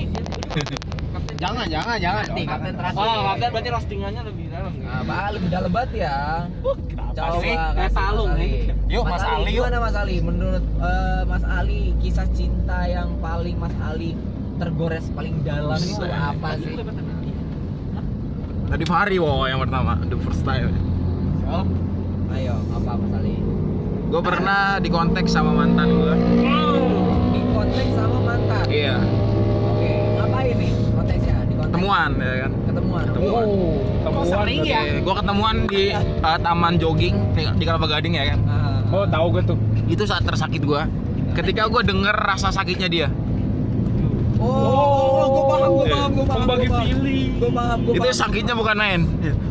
[1.42, 2.24] jangan, jangan, jangan.
[2.26, 2.96] Nanti kapten terakhir.
[2.98, 4.72] Oh, kapten berarti roastingannya lebih dalam.
[4.82, 6.16] Ah, Bah, lebih dalam banget ya.
[7.10, 7.54] Coba sih?
[7.54, 8.24] Mas Ali.
[8.34, 8.52] nih.
[8.88, 9.62] Yuk, Mas Ali, yuk.
[9.62, 10.16] Gimana Mas Ali?
[10.18, 14.16] Menurut eh, Mas Ali, kisah cinta yang paling Mas Ali
[14.60, 16.76] tergores paling dalam itu apa sih?
[18.70, 20.70] Tadi Fahri wow yang pertama, the first time.
[21.48, 21.64] Oh.
[22.30, 23.34] Ayo, apa Mas Ali?
[24.06, 26.14] Gue pernah di konteks sama mantan gue.
[27.34, 28.64] Di konteks sama mantan.
[28.70, 28.96] Iya,
[29.66, 31.34] Oke, ngapain nih konteksnya?
[31.42, 32.52] Di konteks ketemuan ya kan.
[32.70, 33.04] ketemuan.
[33.10, 33.46] Ketemuan.
[34.00, 34.80] Kok sering ya?
[35.02, 38.40] Gue ketemuan di uh, taman jogging di, di Kelapa Gading ya kan.
[38.46, 38.94] Ah.
[38.94, 39.58] oh tahu gue tuh
[39.90, 40.82] Itu saat tersakit gue.
[41.34, 43.08] Ketika gue denger rasa sakitnya dia.
[44.40, 46.80] Oh, oh, gue paham, gue paham, gue paham.
[46.80, 47.28] Feeling.
[47.36, 48.16] Gue paham, gue itu paham.
[48.16, 49.00] sakitnya bukan main.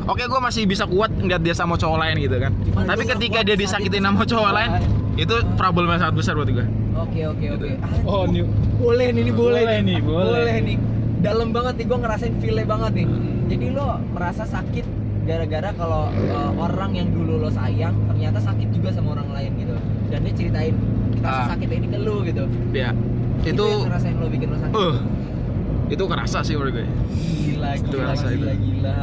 [0.05, 2.51] Oke, gue masih bisa kuat ngeliat dia sama cowok lain gitu kan.
[2.65, 4.83] Cuman Tapi ketika dia disakitin itu sama cowok lain, lain.
[5.15, 6.65] itu problem yang sangat besar buat gue.
[6.99, 7.69] Oke, oke, oke.
[8.03, 8.41] oh ini
[8.75, 10.57] boleh nih, ini boleh, Boleh nih, boleh.
[10.65, 10.77] nih.
[11.19, 13.07] Dalam banget nih, gue ngerasain feel banget nih.
[13.49, 14.85] Jadi lo merasa sakit
[15.23, 19.75] gara-gara kalau uh, orang yang dulu lo sayang ternyata sakit juga sama orang lain gitu.
[20.09, 20.73] Dan dia ceritain
[21.21, 21.47] rasa Ah.
[21.53, 22.43] sakit ini ke lo gitu.
[22.73, 22.89] Ya,
[23.41, 24.75] Itu, itu, yang ngerasain lo bikin lo sakit.
[24.75, 24.95] uh,
[25.89, 26.85] itu kerasa sih menurut gue.
[26.85, 28.37] Gila, Itu gila, rasa itu.
[28.39, 28.97] gila, gila.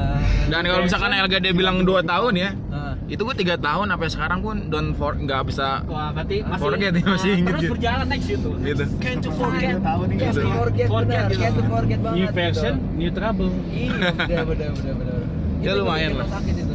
[0.47, 2.95] Dan kalau misalkan LGD bilang 2 tahun ya, Ah.
[3.07, 6.93] itu gue tiga tahun sampai sekarang pun don't for nggak bisa Wah, berarti masih Forget
[6.93, 7.73] ya, masih Nah, inget terus gitu.
[7.75, 8.51] berjalan next itu.
[8.63, 8.85] gitu.
[8.97, 9.75] Can't to forget.
[9.77, 10.41] tahun Can't to Gitu.
[10.53, 11.27] forget, Forget benar.
[11.27, 11.41] gitu.
[11.41, 12.17] Can't to forget banget.
[12.17, 12.95] new version gitu.
[12.95, 15.19] new trouble Iya, benar, benar, benar, benar.
[15.65, 16.27] Ya, Itu lumayan lah.
[16.29, 16.75] Sakit itu.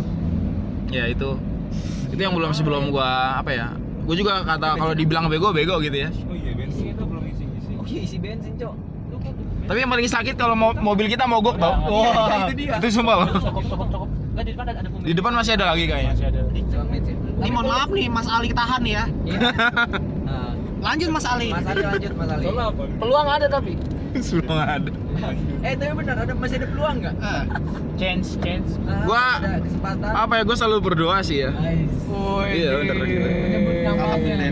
[0.91, 1.29] Ya itu,
[2.09, 3.67] itu yang belum sebelum gua apa ya?
[4.01, 6.09] Gue juga kata kalau dibilang bego bego gitu ya.
[6.21, 7.23] Oh iya bensin itu belum
[7.93, 8.17] isi isi.
[8.17, 8.73] Iya bensin, Cok.
[9.61, 11.73] Tapi yang paling sakit kalau mo- mobil kita mogok tau.
[11.85, 12.11] Iya,
[12.43, 12.73] itu dia.
[12.75, 13.27] Itu sumpah loh.
[13.29, 14.09] Cukup, cukup, cukup.
[14.31, 16.11] Nggak, di depan ada, ada Di depan masih ada lagi kayaknya.
[16.11, 16.41] masih ada.
[17.41, 19.03] Ini mohon maaf nih, Mas Ali tahan ya.
[19.23, 19.39] Iya.
[20.23, 20.51] Nah,
[20.87, 21.49] Lanjut Mas Ali.
[21.51, 22.45] Mas Ali lanjut, Mas Ali.
[22.49, 22.83] apa?
[22.97, 23.73] Peluang ada tapi.
[24.27, 24.91] Sebelum ada.
[25.61, 27.15] Eh, tapi benar ada masih ada peluang nggak?
[27.15, 27.43] Eh,
[27.95, 30.09] chance chance Ah, Gua- ada kesempatan.
[30.09, 30.43] Apa ya?
[30.43, 31.51] Gue selalu berdoa sih ya.
[31.51, 31.95] Nice.
[32.51, 33.27] Iya bener gitu.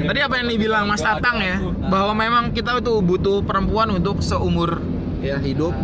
[0.05, 4.79] Tadi apa yang dibilang Mas Tatang ya, bahwa memang kita tuh butuh perempuan untuk seumur
[5.19, 5.75] ya hidup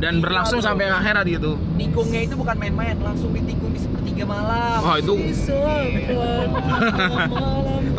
[0.00, 1.60] dan berlangsung sampai akhirat gitu.
[1.76, 4.80] Tikungnya itu bukan main-main, langsung ditikung di sepertiga malam.
[4.80, 5.14] Wah itu.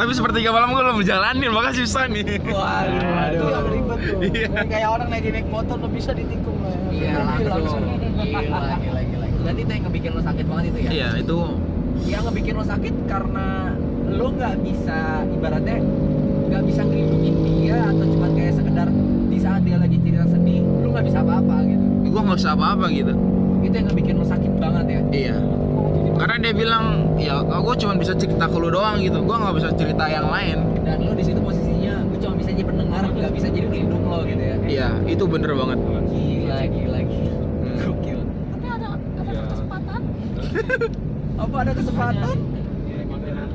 [0.01, 2.41] Tapi sepertiga malam gue belum jalanin, makanya susah nih.
[2.41, 4.19] Waduh, Itu yang ribet tuh.
[4.25, 4.49] Iya.
[4.65, 6.73] Kayak orang lagi naik motor lo bisa ditikung lah.
[6.89, 7.81] Iya langsung.
[8.17, 9.25] Gila, gila, gila.
[9.41, 10.89] Berarti itu yang ngebikin lo sakit banget itu ya?
[10.89, 11.37] Iya itu
[12.09, 13.47] Yang ngebikin lo sakit karena
[14.11, 15.77] lo nggak bisa ibaratnya
[16.51, 18.87] nggak bisa ngelindungin dia atau cuma kayak sekedar
[19.31, 21.80] di saat dia lagi cerita sedih lo nggak bisa apa-apa gitu.
[22.11, 23.13] Gue nggak usah apa-apa gitu.
[23.63, 25.01] Itu yang ngebikin lo sakit banget ya.
[25.15, 25.37] Iya.
[26.19, 26.85] Karena dia bilang,
[27.17, 29.23] ya gue cuma bisa cerita ke lu doang gitu.
[29.23, 30.57] Gue nggak bisa cerita yang lain.
[30.83, 34.19] Dan lo di situ posisinya gue cuma bisa jadi pendengar, nggak bisa jadi pelindung lo
[34.27, 34.55] gitu ya.
[34.67, 35.79] Iya, itu bener banget.
[36.11, 37.35] Gila, gila, gila.
[37.39, 37.77] Hmm.
[37.79, 38.19] Gokil.
[41.41, 42.37] Apa ada kesempatan?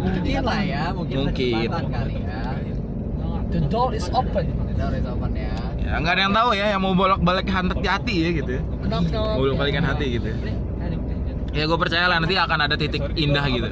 [0.07, 1.55] Mungkin lah ya, mungkin, ada Mungkin.
[1.67, 2.41] kesempatan kali ya.
[3.47, 4.47] The door is open.
[4.75, 5.55] Udah udah open ya.
[5.87, 8.51] Ya nggak ada yang tahu ya, yang mau bolak-balik hati hati ya gitu.
[8.59, 8.62] ya.
[8.82, 9.07] Kenapa?
[9.14, 10.26] Mau bolak-balikan hati gitu.
[10.26, 10.37] ya.
[11.57, 13.68] Ya gue percaya lah nanti akan ada titik indah gitu.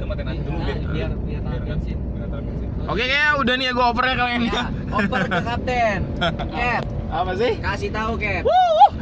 [2.85, 4.47] Oke kayaknya udah nih ya gue opernya kali ini.
[4.49, 5.99] Ya, oper ke kapten.
[6.53, 7.53] Cap, Apa sih?
[7.57, 8.43] kasih tahu Cap.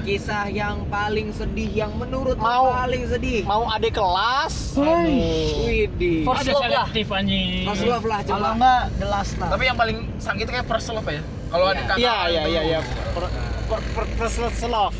[0.03, 2.75] Kisah yang paling sedih yang menurut Mau.
[2.75, 3.47] paling sedih.
[3.47, 4.75] mau adik kelas.
[4.75, 6.27] Widih.
[6.27, 6.87] First ada love lah.
[6.87, 8.55] selektif anjing Mas love lah Kalau coba.
[8.55, 9.49] enggak the last lah.
[9.51, 11.23] Tapi yang paling sakit kayak first love ya.
[11.53, 12.79] Kalau ada kata Iya, iya, iya, iya.
[13.13, 13.29] Per-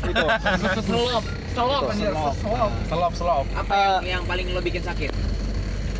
[0.04, 0.26] gitu.
[0.88, 1.24] Selop.
[1.50, 2.12] Selop anjir.
[2.14, 2.70] Selop.
[2.86, 3.44] selop selop.
[3.52, 5.10] Apa Eh, yang, yang paling lo bikin sakit?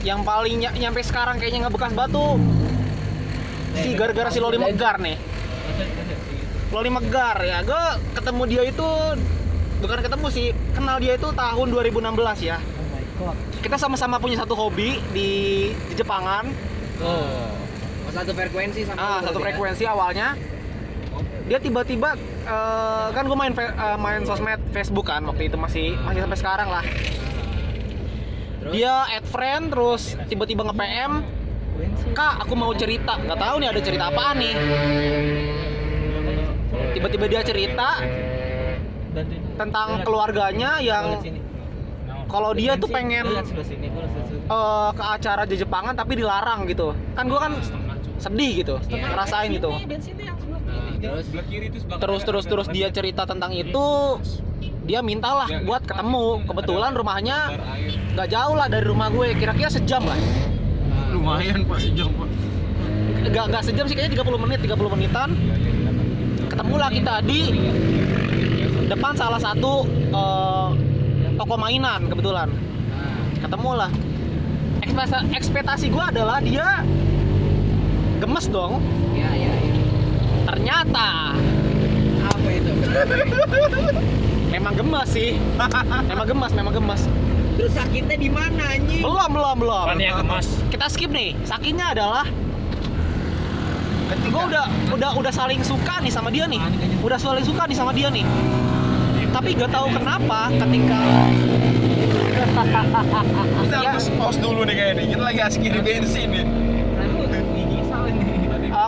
[0.02, 2.38] Yang paling ny- nyampe sekarang kayaknya nggak bekas batu.
[3.74, 5.18] Si gara-gara si Loli Megar nih.
[6.70, 7.82] Loli Megar ya, gue
[8.14, 8.88] ketemu dia itu
[9.78, 11.98] bukan ketemu sih, kenal dia itu tahun 2016
[12.40, 12.58] ya.
[12.58, 13.36] Oh my god.
[13.58, 15.30] Kita sama-sama punya satu hobi di,
[15.74, 16.46] di Jepangan.
[17.02, 17.63] Oh.
[18.14, 19.44] Satu frekuensi sama Ah, satu ya?
[19.50, 20.38] frekuensi awalnya.
[21.44, 22.14] Dia tiba-tiba
[22.46, 26.68] eh, kan gue main eh, main sosmed Facebook kan waktu itu masih masih sampai sekarang
[26.70, 26.84] lah.
[28.70, 31.20] Dia add friend terus tiba-tiba nge-PM,
[32.16, 34.54] "Kak, aku mau cerita." nggak tahu nih ada cerita apaan nih.
[36.94, 37.88] Tiba-tiba dia cerita
[39.54, 41.20] tentang keluarganya yang
[42.24, 43.26] kalau dia tuh pengen
[44.48, 46.96] eh, ke acara di Jepangan tapi dilarang gitu.
[47.12, 47.52] Kan gue kan
[48.18, 49.70] sedih gitu ngerasain gitu.
[49.74, 49.80] Nah,
[51.02, 51.26] terus?
[52.00, 54.18] Terus terus terus dia cerita tentang itu
[54.84, 56.44] dia mintalah buat ketemu.
[56.46, 57.38] Kebetulan rumahnya
[58.14, 60.16] nggak jauh lah dari rumah gue kira-kira sejam lah.
[61.12, 62.28] Lumayan pak sejam pak.
[63.24, 65.28] Nggak nggak sejam sih kayaknya 30 menit 30 menitan.
[66.48, 67.40] Ketemulah kita di
[68.86, 70.68] depan salah satu eh,
[71.34, 72.48] toko mainan kebetulan.
[73.40, 73.90] Ketemulah
[74.84, 76.84] ekspektasi, ekspektasi gue adalah dia
[78.24, 78.80] gemes dong.
[79.12, 79.74] Ya ya ya
[80.48, 81.36] ternyata.
[82.24, 82.72] Apa itu?
[84.54, 85.36] Memang gemes sih.
[86.08, 87.02] Memang gemes memang gemes.
[87.60, 89.04] Terus sakitnya di mana anjing?
[89.04, 89.86] Belum belum belum.
[89.92, 90.46] Kan yang kemas.
[90.72, 91.36] kita skip nih.
[91.44, 92.24] Sakitnya adalah
[94.14, 96.62] gue udah udah udah saling suka nih sama dia nih.
[97.04, 98.24] Udah saling suka nih sama dia nih.
[99.34, 101.00] Tapi gak tahu kenapa ketika
[103.66, 106.63] kita harus pause dulu nih kayak nih kita lagi asik iri bensin nih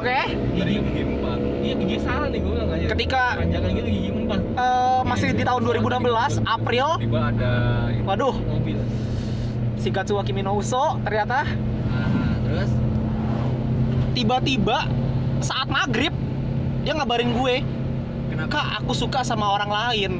[0.07, 0.23] oke.
[0.55, 1.39] Gigi empat.
[1.67, 4.41] Iya gigi salah nih gue nggak ngajar ketika jangan gitu gigi empat.
[4.55, 6.87] Eh, masih di tahun 2016 April.
[7.03, 7.53] Tiba ada
[8.07, 8.35] waduh.
[8.47, 8.79] mobil.
[9.83, 11.43] Si Katsuwa Kimi no Uso ternyata.
[11.91, 12.71] Ah, terus?
[14.15, 14.89] Tiba-tiba
[15.43, 16.15] saat maghrib
[16.87, 17.55] dia ngabarin gue
[18.31, 18.51] kenapa?
[18.55, 20.13] Kak aku suka sama orang lain.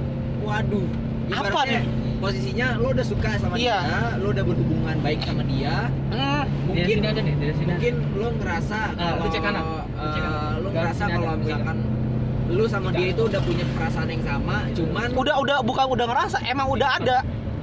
[0.43, 0.87] Waduh.
[1.31, 1.83] Apa nih?
[2.17, 3.77] posisinya lo udah suka sama Iya.
[3.85, 6.36] dia lo udah berhubungan baik sama dia hmm,
[6.67, 10.21] mungkin ada nih dari sini mungkin lo ngerasa Ah, kalau lu cek kanan, lu cek
[10.21, 10.43] kanan.
[10.57, 11.77] eh, ngerasa sini kalau misalkan
[12.47, 16.37] lu sama dia itu udah punya perasaan yang sama cuman udah udah bukan udah ngerasa
[16.45, 17.17] emang udah ada.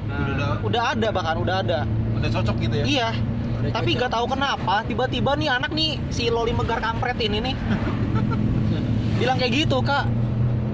[0.06, 1.80] Ah, udah udah ada bahkan udah ada.
[2.14, 2.86] Udah cocok gitu ya?
[2.86, 3.10] Iya.
[3.58, 4.02] Udah tapi cocok.
[4.02, 7.56] gak tahu kenapa tiba-tiba nih anak nih si loli megar kampret ini nih.
[9.20, 10.04] Bilang kayak gitu kak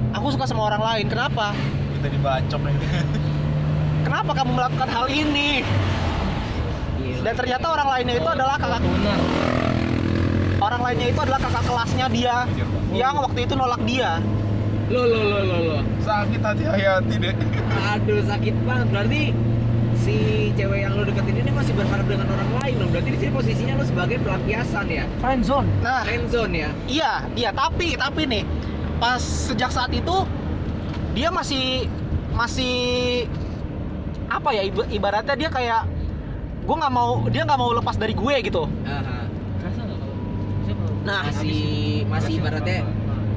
[0.10, 1.54] aku suka sama orang lain kenapa?
[1.94, 2.76] Kita dibacok nih.
[4.00, 5.60] Kenapa kamu melakukan hal ini.
[7.20, 8.82] Dan ternyata orang lainnya itu adalah kakak
[10.60, 12.36] orang lainnya itu adalah kakak kelasnya dia
[12.92, 14.20] yang waktu itu nolak dia.
[14.90, 15.78] Lo lo lo lo lo.
[16.02, 17.34] Sakit hati hayati deh
[17.94, 18.88] aduh sakit banget.
[18.90, 19.22] Berarti
[20.00, 20.16] si
[20.58, 22.90] cewek yang lo deketin ini masih berharap dengan orang lain dong.
[22.90, 25.06] Berarti di sini posisinya lo sebagai pelampiasan ya?
[25.22, 26.02] Friendzone nah.
[26.02, 26.70] Friendzone ya?
[26.90, 28.44] Iya dia tapi tapi nih
[28.98, 30.16] pas sejak saat itu
[31.14, 31.86] dia masih
[32.34, 32.76] masih
[34.30, 35.82] apa ya iba- ibaratnya dia kayak
[36.70, 38.70] gue nggak mau dia nggak mau lepas dari gue gitu.
[38.86, 39.26] Aha.
[41.00, 42.86] nah masih masih ibaratnya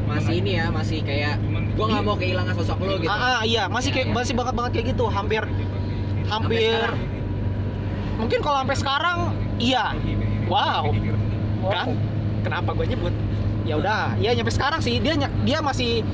[0.05, 1.41] masih ini ya masih kayak
[1.73, 3.09] gua nggak mau kehilangan sosok lo gitu.
[3.09, 5.43] Ah, ah, iya masih kayak Iya, masih banget banget kayak gitu hampir
[6.29, 6.89] hampir
[8.21, 9.19] mungkin kalau sampai sekarang
[9.57, 9.97] iya.
[10.53, 10.93] Wow.
[11.73, 11.97] Kan?
[12.45, 13.15] Kenapa gue nyebut?
[13.65, 15.01] Ya udah ya nyampe sekarang sih.
[15.01, 15.17] Dia
[15.47, 16.05] dia masih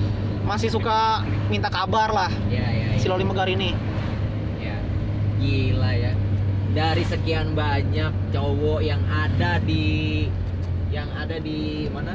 [0.47, 2.31] masih suka minta kabar lah.
[2.47, 3.01] Ya ya, ya.
[3.01, 3.75] si Loli Megar ini.
[4.63, 4.79] Ya.
[5.43, 6.13] Gila ya.
[6.79, 10.31] Dari sekian banyak cowok yang ada di
[10.95, 12.15] yang ada di mana?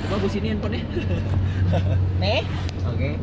[0.00, 0.88] Coba gue sini handphonenya.
[2.24, 2.40] nih
[2.88, 3.20] Oke.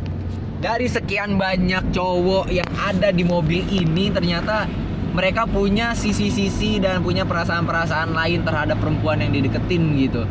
[0.62, 4.70] Dari sekian banyak cowok yang ada di mobil ini ternyata
[5.18, 10.22] mereka punya sisi-sisi dan punya perasaan-perasaan lain terhadap perempuan yang dideketin gitu.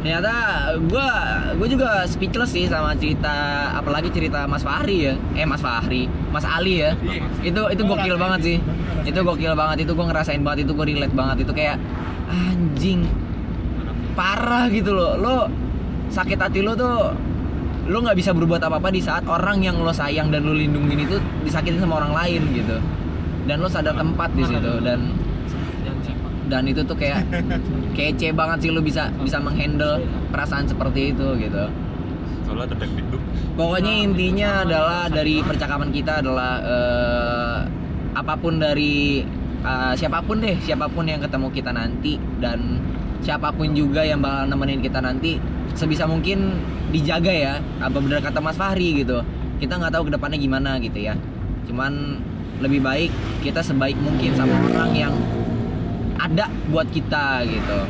[0.00, 0.32] Ternyata
[0.80, 1.08] gue
[1.60, 5.14] gue juga speechless sih sama cerita apalagi cerita Mas Fahri ya.
[5.36, 6.96] Eh Mas Fahri, Mas Ali ya.
[7.44, 8.58] Itu itu gokil banget sih.
[9.04, 11.76] Itu gokil banget itu gue ngerasain banget itu gue relate banget itu kayak
[12.32, 13.04] anjing
[14.16, 15.20] parah gitu loh.
[15.20, 15.34] Lo
[16.08, 17.12] sakit hati lo tuh
[17.90, 21.16] lo nggak bisa berbuat apa-apa di saat orang yang lo sayang dan lo lindungin itu
[21.42, 22.76] disakitin sama orang lain gitu
[23.50, 25.10] dan lo sadar tempat di situ dan
[26.50, 27.22] dan itu tuh kayak
[27.96, 30.02] kece banget sih lo bisa bisa menghandle
[30.34, 31.64] perasaan seperti itu gitu.
[32.44, 32.86] Soalnya ada
[33.54, 37.58] pokoknya intinya adalah dari percakapan kita adalah eh,
[38.18, 39.22] apa pun dari
[39.62, 42.82] eh, siapa pun deh siapa pun yang ketemu kita nanti dan
[43.22, 45.38] siapa pun juga yang bakal nemenin kita nanti
[45.78, 46.58] sebisa mungkin
[46.90, 49.22] dijaga ya apa benar kata Mas Fahri gitu.
[49.60, 51.14] Kita nggak tahu ke depannya gimana gitu ya.
[51.68, 52.18] Cuman
[52.60, 55.14] lebih baik kita sebaik mungkin sama orang yang
[56.20, 57.80] ada buat kita gitu.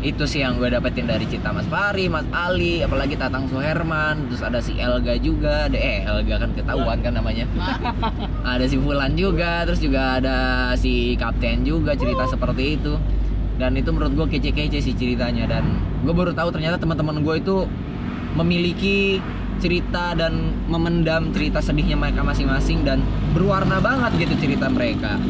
[0.00, 4.40] Itu sih yang gue dapetin dari cerita Mas Fahri, Mas Ali, apalagi Tatang Suherman, terus
[4.40, 7.44] ada si Elga juga, ada eh Elga kan ketahuan kan namanya,
[8.56, 10.36] ada si Fulan juga, terus juga ada
[10.72, 12.96] si Kapten juga cerita seperti itu,
[13.60, 15.44] dan itu menurut gue kece-kece sih ceritanya.
[15.44, 17.56] Dan gue baru tahu ternyata teman-teman gue itu
[18.40, 19.20] memiliki
[19.60, 23.04] cerita dan memendam cerita sedihnya mereka masing-masing dan
[23.36, 25.20] berwarna banget gitu cerita mereka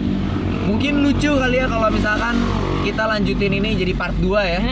[0.71, 2.35] mungkin lucu kali ya kalau misalkan
[2.87, 4.63] kita lanjutin ini jadi part 2 ya.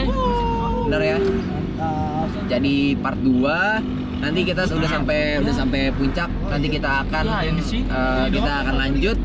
[0.87, 1.17] Bener ya?
[2.47, 7.23] Jadi part 2 nanti kita sudah sampai udah sampai puncak nanti kita akan
[7.87, 9.15] eh, kita akan lanjut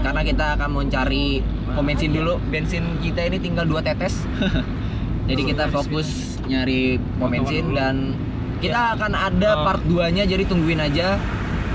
[0.00, 1.40] karena kita akan mau cari
[1.72, 2.36] pom bensin dulu.
[2.52, 4.28] Bensin kita ini tinggal dua tetes.
[5.28, 8.12] Jadi kita fokus nyari pom bensin dan
[8.58, 11.14] kita akan ada part 2-nya jadi tungguin aja.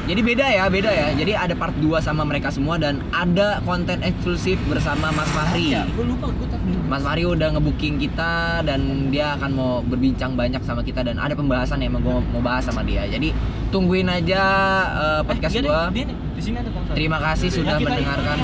[0.04, 1.08] Jadi beda ya, beda ya.
[1.16, 5.72] Jadi ada part 2 sama mereka semua dan ada konten eksklusif bersama Mas Fahri.
[5.72, 6.60] gue lupa gue tak
[6.92, 11.32] Mas Fahri udah ngebooking kita dan dia akan mau berbincang banyak sama kita dan ada
[11.34, 13.08] pembahasan yang mau mau bahas sama dia.
[13.08, 13.32] Jadi
[13.72, 14.44] tungguin aja
[14.92, 15.88] eh, podcast gua.
[15.96, 16.84] Dia nih, di sini ada Bang.
[16.92, 18.38] Terima kasih sudah mendengarkan.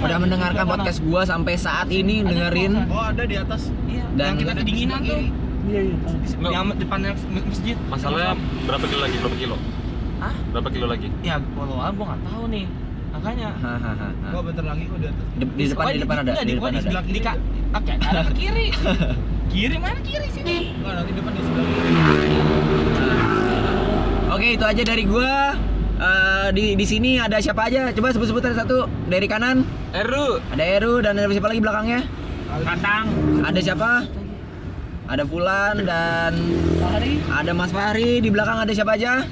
[0.00, 3.68] Udah mendengarkan podcast gua sampai saat ini dengerin Oh ada di atas.
[3.84, 5.20] Iya, Dan- yang kita kedinginan tuh.
[5.68, 5.96] Iya iya.
[6.40, 7.12] Yang depannya
[7.44, 7.76] masjid.
[7.92, 8.32] Masalahnya
[8.64, 9.16] berapa kilo lagi?
[9.20, 9.56] Berapa kilo?
[10.20, 10.34] Hah?
[10.52, 11.08] Berapa kilo lagi?
[11.20, 12.64] Ya, kalau gua nggak tahu nih.
[13.10, 13.48] Makanya.
[14.30, 15.24] Gua bentar lagi gua di atas.
[15.32, 16.80] Di, di depan Oh, di depan ada, di depan ada.
[16.80, 17.40] sebelah Di, ka-
[17.70, 18.66] Oke, kanan ke kiri.
[19.52, 20.56] kiri mana kiri sini?
[20.76, 21.90] Enggak nanti depan di sebelah kiri.
[24.30, 25.34] Oke, itu aja dari gua.
[26.00, 27.90] Eh, di di sini ada siapa aja?
[27.90, 29.64] Coba sebut-sebut ada satu dari kanan.
[29.92, 30.40] Eru.
[30.48, 32.00] Ada Eru dan ada siapa lagi belakangnya?
[32.62, 33.04] Katang.
[33.42, 33.90] Ada siapa?
[35.06, 36.32] Ada Fulan dan
[37.28, 38.18] ada Mas Fahri.
[38.18, 39.26] Di belakang ada siapa aja?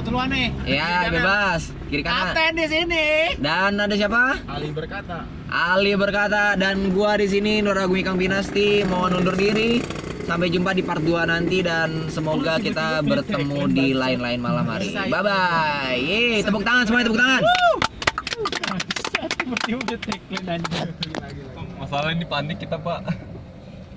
[0.00, 0.48] Siapa nih nyebut duluan nih?
[0.80, 1.76] Ya, bebas.
[1.92, 2.32] Kiri kanan.
[2.32, 3.36] Kapten di sini.
[3.36, 4.40] Dan ada siapa?
[4.48, 5.28] Ali berkata.
[5.52, 9.84] Ali berkata dan gua di sini Nur Agung Ikang Binasti mau undur diri.
[10.24, 14.96] Sampai jumpa di part 2 nanti dan semoga kita bertemu di lain-lain malam hari.
[14.96, 16.00] Bye bye.
[16.00, 17.44] Yeay, tepuk tangan semuanya tepuk tangan.
[21.76, 23.04] Masalahnya ini panik kita pak.